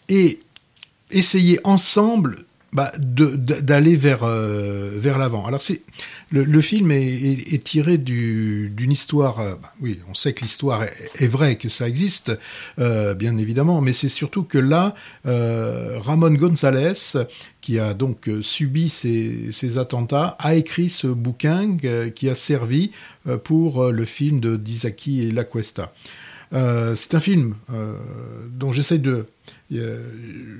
[0.09, 0.39] et
[1.11, 5.45] essayer ensemble bah, d'aller vers, euh, vers l'avant.
[5.45, 5.81] Alors c'est
[6.31, 9.39] le, film est, est- est tiré du- d'une histoire.
[9.39, 12.31] euh, bah, oui, on sait que l'histoire est, vraie, que ça existe,
[12.77, 14.93] euh, bien évidemment, mais c'est surtout que là,
[15.25, 16.93] Ramon González,
[17.61, 21.77] qui a donc subi ces, ces attentats, a écrit ce bouquin
[22.15, 22.91] qui a servi
[23.43, 25.91] pour le film de Dizaki et La Cuesta.
[26.51, 27.93] Euh, c'est un film euh,
[28.51, 29.25] dont j'essaye de.
[29.73, 30.01] euh,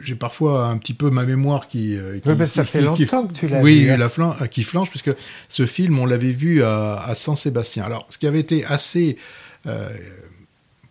[0.04, 1.96] J'ai parfois un petit peu ma mémoire qui.
[1.98, 3.98] euh, qui Oui, mais ça qui- fait qui- longtemps que tu l'as Oui, vu, hein.
[3.98, 5.12] la flan- euh, qui flanche, puisque
[5.48, 7.84] ce film, on l'avait vu à, à San-Sébastien.
[7.84, 9.18] Alors, ce qui avait été assez.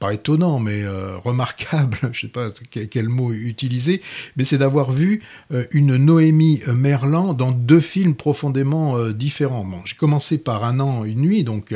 [0.01, 4.01] pas étonnant, mais euh, remarquable, je sais pas quel, mot utiliser,
[4.36, 5.20] mais c'est d'avoir vu
[5.53, 9.64] euh, une Noémie Merlan dans deux films profondément euh, différents.
[9.64, 11.74] Bon, j'ai commencé par Un an, une nuit, donc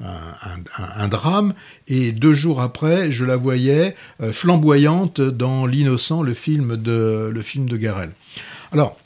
[0.00, 1.54] un, drame,
[1.86, 7.42] et deux jours après, je la voyais euh, flamboyante dans L'Innocent, le film de le
[7.42, 8.10] film de Garel.
[8.72, 8.98] Alors,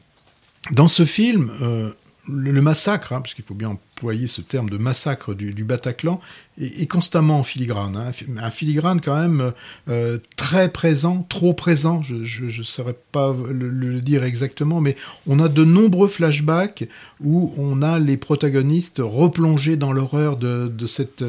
[0.71, 1.91] dans ce film, euh,
[2.29, 6.21] le, massacre, hein, parce qu'il faut bien employer ce terme de massacre du, Bataclan,
[6.61, 7.97] est, constamment en filigrane.
[7.97, 8.07] hein.
[8.09, 9.53] Un fi- un filigrane quand même
[9.89, 14.97] euh, très présent, trop présent, je ne saurais pas le, dire exactement, mais
[15.27, 16.89] on a de nombreux flashbacks
[17.23, 21.23] où on a les protagonistes replongés dans l'horreur de, cette,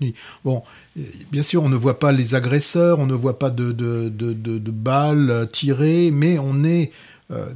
[0.00, 0.14] nuit.
[0.44, 0.62] Bon,
[1.30, 5.48] bien sûr, on ne voit pas les agresseurs, on ne voit pas de, de, balles
[5.52, 6.90] tirées, mais on est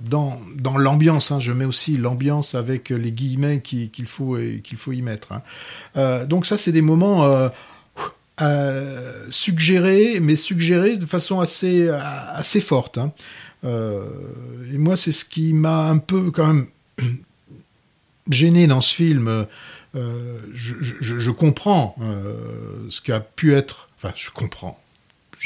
[0.09, 4.61] dans, dans l'ambiance, hein, je mets aussi l'ambiance avec les guillemets qui- qu'il faut, et
[4.64, 5.33] qu'il faut y mettre.
[5.33, 5.43] hein.
[5.97, 7.49] Euh, donc ça, c'est des moments euh,
[8.41, 12.99] euh, suggérés, mais suggérés de façon assez, assez forte.
[12.99, 13.12] hein.
[13.64, 14.05] Euh,
[14.72, 16.66] et moi, c'est ce qui m'a un peu quand même
[18.31, 19.47] gêné dans ce film.
[19.95, 22.35] Euh, je, comprends euh,
[22.91, 24.79] ce qu'a pu être, enfin, je comprends.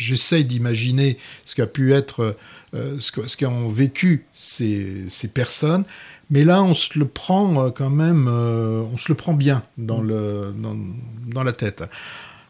[0.00, 2.36] J'essaye d'imaginer ce qu'a pu être,
[2.74, 5.84] euh, ce qu'ont vécu ces, personnes,
[6.30, 9.62] mais là, on se le prend euh, quand même, euh, on se le prend bien
[9.76, 11.84] dans la tête.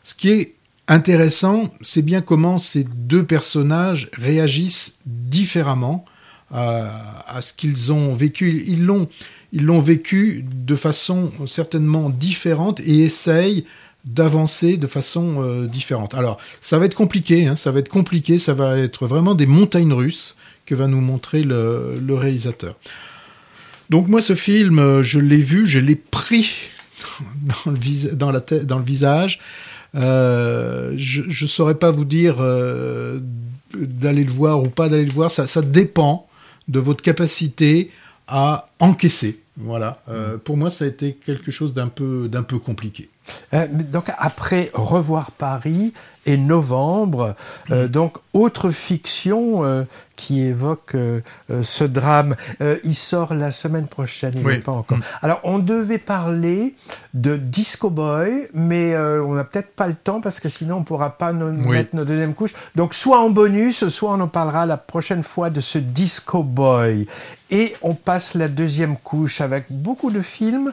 [0.04, 0.54] Ce qui est
[0.86, 6.04] intéressant, c'est bien comment ces deux personnages réagissent différemment
[6.52, 8.64] à, à ce qu'ils ont vécu.
[8.66, 9.08] Ils l'ont,
[9.52, 13.64] ils l'ont vécu de façon certainement différente et essayent
[14.04, 16.14] d'avancer de façon euh, différente.
[16.14, 19.46] Alors, ça va être compliqué, hein, ça va être compliqué, ça va être vraiment des
[19.46, 20.36] montagnes russes
[20.66, 22.76] que va nous montrer le, réalisateur.
[23.90, 26.50] Donc moi, ce film, euh, je l'ai vu, je l'ai pris
[28.12, 29.40] dans le, visage.
[29.96, 32.36] Euh, je ne saurais pas vous dire
[33.74, 35.30] d'aller le voir ou pas d'aller le voir.
[35.30, 36.28] Ça dépend
[36.68, 37.90] de votre capacité
[38.28, 39.40] à encaisser.
[39.56, 40.00] Voilà.
[40.08, 43.08] Euh, Pour moi, ça a été quelque chose d'un peu, d'un peu compliqué.
[43.54, 45.92] Euh, donc après Revoir Paris
[46.26, 47.36] et Novembre,
[47.70, 49.86] euh, donc autre fiction
[50.20, 52.36] qui évoque euh, euh, ce drame.
[52.60, 54.54] Euh, il sort la semaine prochaine, il Oui.
[54.56, 54.98] n'est pas encore.
[54.98, 55.02] Mm.
[55.22, 56.74] Alors on devait parler
[57.14, 60.84] de Disco Boy, mais euh, on n'a peut-être pas le temps parce que sinon on
[60.84, 61.68] pourra pas Oui.
[61.68, 62.52] mettre nos deuxième couche.
[62.76, 67.06] Donc soit en bonus, soit on en parlera la prochaine fois de ce Disco Boy.
[67.50, 70.72] Et on passe la deuxième couche avec beaucoup de films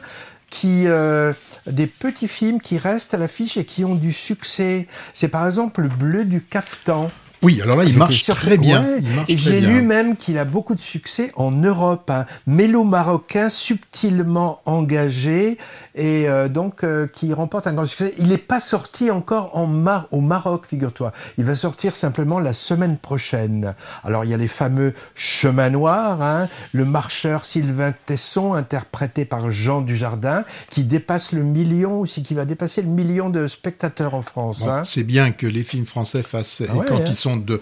[0.50, 1.32] qui euh,
[1.66, 4.86] des petits films qui restent à l'affiche et qui ont du succès.
[5.12, 7.10] C'est par exemple le bleu du cafetan.
[7.42, 8.82] Oui, alors là, il J'étais marche très bien.
[8.82, 8.98] ouais.
[9.00, 12.10] Il marche Et très j'ai lu même qu'il a beaucoup de succès en Europe.
[12.10, 15.58] Un mélo-marocain subtilement engagé
[15.98, 18.14] et euh, donc euh, qui remporte un grand succès.
[18.18, 21.12] Il n'est pas sorti encore en Mar au Maroc, figure-toi.
[21.36, 23.74] Il va sortir simplement la semaine prochaine.
[24.04, 29.50] Alors il y a les fameux chemins noirs, hein, le marcheur Sylvain Tesson, interprété par
[29.50, 34.22] Jean Dujardin, qui dépasse le million, aussi qui va dépasser le million de spectateurs en
[34.22, 34.60] France.
[34.60, 34.84] Bon, hein.
[34.84, 37.04] C'est bien que les films français fassent, Ah et quand hein.
[37.06, 37.60] ils sont de,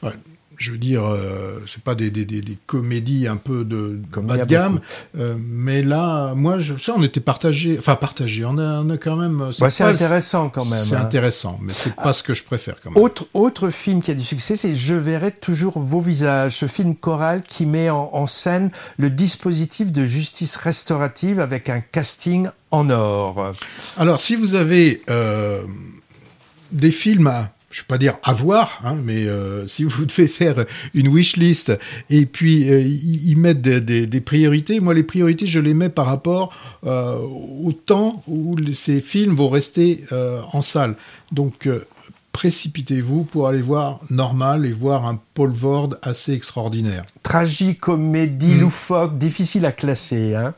[0.00, 0.14] enfin,
[0.62, 4.26] je veux dire, euh, c'est pas des, des, des, des comédies un peu de Comme
[4.26, 4.80] bas de gamme,
[5.18, 8.96] euh, mais là, moi, je, ça, on était partagé, enfin partagé, on a, on a
[8.96, 9.50] quand même.
[9.60, 10.82] Ouais, c'est intéressant quand même.
[10.82, 11.00] C'est hein.
[11.00, 13.02] intéressant, mais c'est pas ce que je préfère quand même.
[13.02, 16.94] Autre, autre film qui a du succès, c'est Je verrai toujours vos visages, ce film
[16.94, 22.88] choral qui met en, en scène le dispositif de justice restaurative avec un casting en
[22.88, 23.52] or.
[23.96, 25.62] Alors, si vous avez euh,
[26.70, 30.28] des films à, je vais pas dire à voir, hein, mais euh, si vous devez
[30.28, 30.64] faire
[30.94, 31.72] une wish list
[32.10, 35.74] et puis euh, y, y mettre des, des- des priorités, moi les priorités je les
[35.74, 36.54] mets par rapport
[36.86, 40.94] euh, au temps où ces films vont rester euh, en salle.
[41.32, 41.68] Donc
[42.32, 47.04] précipitez-vous pour aller voir Normal et voir un Paul Vord assez extraordinaire.
[47.22, 48.60] Tragicomédie Mm.
[48.60, 50.34] loufoque, difficile à classer.
[50.34, 50.54] Hein.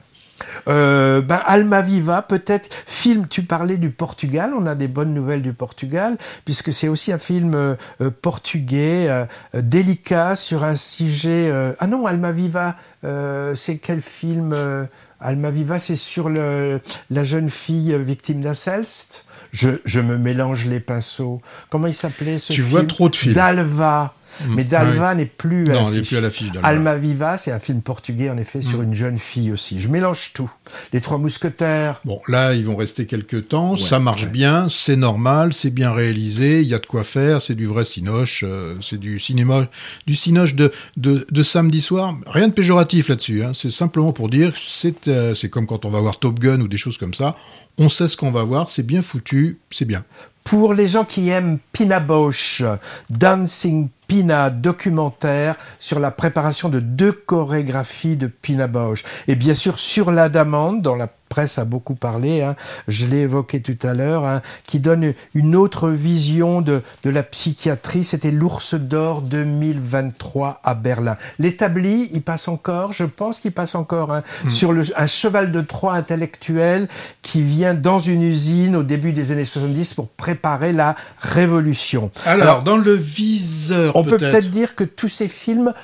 [0.69, 3.27] Euh, ben Almaviva, peut-être film.
[3.29, 4.53] Tu parlais du Portugal.
[4.59, 9.07] On a des bonnes nouvelles du Portugal puisque c'est aussi un film euh, euh, portugais
[9.09, 9.25] euh,
[9.55, 11.49] euh, délicat sur un sujet.
[11.51, 14.85] euh, Ah non, Almaviva, euh, c'est quel film euh,
[15.21, 16.81] Almaviva, c'est sur le,
[17.11, 19.25] la jeune fille victime d'inceste.
[19.53, 21.41] Je, je me mélange les pinceaux.
[21.71, 23.35] Comment il s'appelait ce Tu film vois trop de films.
[23.35, 24.15] D'Alva.
[24.47, 24.55] Mm.
[24.55, 26.09] Mais D'Alva n'est plus à Non, l'affiche.
[26.09, 26.49] plus à l'affiche.
[26.63, 29.81] Alma Viva, c'est un film portugais en effet sur une jeune fille aussi.
[29.81, 30.51] Je mélange tout.
[30.93, 32.01] Les Trois Mousquetaires.
[32.05, 34.31] Bon, là, ils vont rester quelques temps, Ouais, ça marche ouais.
[34.31, 37.85] bien, c'est normal, c'est bien réalisé, il y a de quoi faire, c'est du vrai
[37.85, 39.69] cinoche, euh, c'est du cinéma,
[40.07, 42.17] du cinoche de, de, de samedi soir.
[42.27, 45.91] Rien de péjoratif là-dessus, hein, c'est simplement pour dire, c'est euh, c'est comme quand on
[45.91, 47.35] va voir Top Gun ou des choses comme ça,
[47.79, 50.05] on sait ce qu'on va voir, c'est bien foutu, c'est bien.
[50.45, 52.63] Pour les gens qui aiment Pina Bausch,
[53.09, 59.05] Dancing Pina documentaire sur la préparation de deux chorégraphies de Pina Bausch.
[59.27, 62.55] Et bien sûr sur l'adamante, dont la presse a beaucoup parlé, hein,
[62.87, 67.25] je l'ai évoqué tout à l'heure, hein, qui donne une autre vision de, de la
[67.25, 68.05] psychiatrie.
[68.05, 71.17] C'était l'Ours d'Or 2023 à Berlin.
[71.41, 75.61] L'établi, il passe encore, je pense qu'il passe encore, hein, sur le, un cheval de
[75.61, 76.87] Troie intellectuel
[77.23, 82.13] qui vient dans une usine au début des années 70 pour préparer la révolution.
[82.27, 84.31] Alors, dans le viseur, On peut peut-être.
[84.31, 85.75] peut-être dire que tous ces films,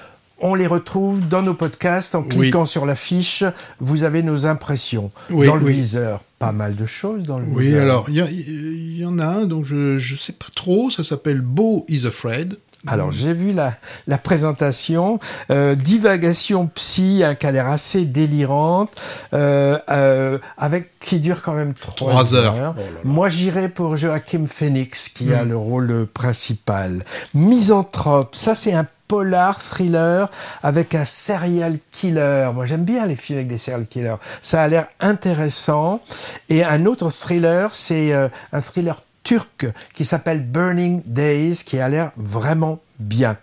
[0.41, 3.45] on les retrouve dans nos podcasts en cliquant sur la fiche.
[3.79, 5.11] Vous avez nos impressions.
[5.31, 5.75] Oui, dans le oui.
[5.75, 7.83] viseur, pas mal de choses dans le Oui, viseur.
[7.83, 11.41] alors, il y, y en a un, donc je, je sais pas trop, ça s'appelle
[11.41, 12.57] Beau is Afraid.
[12.87, 13.75] Alors j'ai vu la,
[14.07, 15.19] la présentation,
[15.51, 18.91] euh, divagation psy, hein, qui a l'air assez délirante,
[19.35, 22.55] euh, euh, avec qui dure quand même trois, Trois heures.
[22.59, 23.01] Oh là là.
[23.05, 25.49] Moi j'irais pour Joachim Phoenix qui a Hmm.
[25.51, 27.05] le rôle principal.
[27.35, 30.31] Misanthrope, ça c'est un polar thriller
[30.63, 32.51] avec un serial killer.
[32.55, 34.17] Moi j'aime bien les films avec des serial killers.
[34.41, 36.01] Ça a l'air intéressant.
[36.49, 41.89] Et un autre thriller, c'est euh, un thriller turc qui s'appelle Burning Days, qui a
[41.89, 43.37] l'air vraiment bien.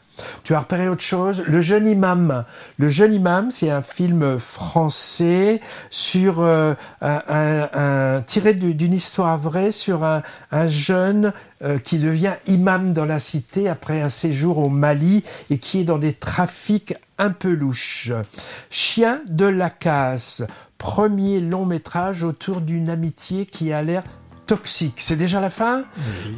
[0.43, 1.45] Tu as repéré autre chose?
[1.47, 2.43] Le jeune imam.
[2.77, 9.71] Le jeune imam, c'est un film français sur euh, un, tiré du- d'une histoire vraie
[9.71, 11.31] sur un, un jeune
[11.63, 15.85] euh, qui devient imam dans la cité après un séjour au Mali et qui est
[15.85, 18.11] dans des trafics un peu louches.
[18.69, 20.43] Chien de la casse.
[20.77, 24.03] Premier long métrage autour d'une amitié qui a l'air
[24.47, 24.95] toxique.
[24.97, 25.83] C'est déjà la fin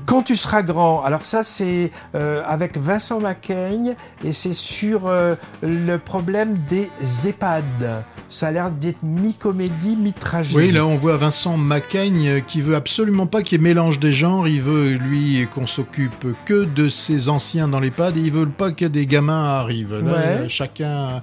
[0.05, 1.03] Quand tu seras grand.
[1.03, 6.89] Alors ça, c'est euh, avec Vincent Macaigne et c'est sur euh, le problème des
[7.25, 8.03] EHPAD.
[8.29, 10.55] Ça a l'air d'être mi-comédie, mi-tragédie.
[10.57, 13.99] Oui, là on voit Vincent Macaigne euh, qui veut absolument pas qu'il y ait mélange
[13.99, 14.47] des genres.
[14.47, 18.71] Il veut, lui, qu'on s'occupe que de ses anciens dans l'EHPAD et il veut pas
[18.71, 19.99] que des gamins arrivent.
[20.03, 20.49] Là, Ouais.
[20.49, 21.21] chacun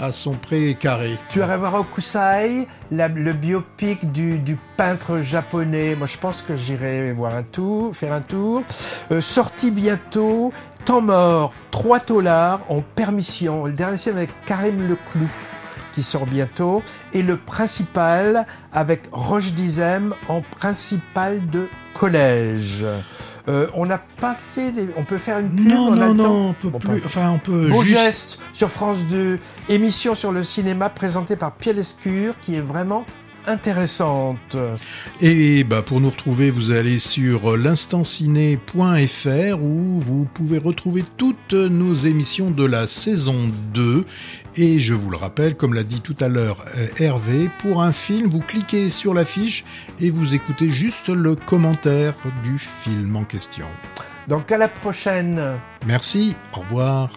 [0.00, 1.16] a son pré carré.
[1.28, 5.94] Tu vas voir Okusai, la- le biopic du, du peintre japonais.
[5.96, 8.62] Moi, je pense que j'irai voir un tour, faire un tour.
[9.10, 10.52] Euh, sorti bientôt,
[10.84, 13.64] Temps mort, trois dollars en permission.
[13.64, 15.30] Le dernier film avec Karim Leclou
[15.94, 16.82] qui sort bientôt.
[17.14, 22.84] Et le principal avec Roche Dizem en principal de collège.
[23.46, 24.88] Euh, on n'a pas fait des...
[24.96, 27.00] On peut faire une pub Non, on non, non, on peut Bon, plus.
[27.00, 27.98] pas- Enfin, on peut Beau juste.
[28.00, 29.38] geste sur France 2,
[29.68, 33.04] émission sur le cinéma présentée par Pierre Lescure qui est vraiment
[33.46, 34.56] intéressante.
[35.20, 41.92] Et bah, pour nous retrouver, vous allez sur l'instantciné.fr où vous pouvez retrouver toutes nos
[41.92, 43.36] émissions de la saison
[43.74, 44.06] 2.
[44.56, 47.92] Et je vous le rappelle, comme l'a dit tout à l'heure euh, Hervé, pour un
[47.92, 49.64] film, vous cliquez sur l'affiche
[50.00, 53.66] et vous écoutez juste le commentaire du film en question.
[54.28, 55.58] Donc à la prochaine.
[55.86, 57.10] Merci, au revoir.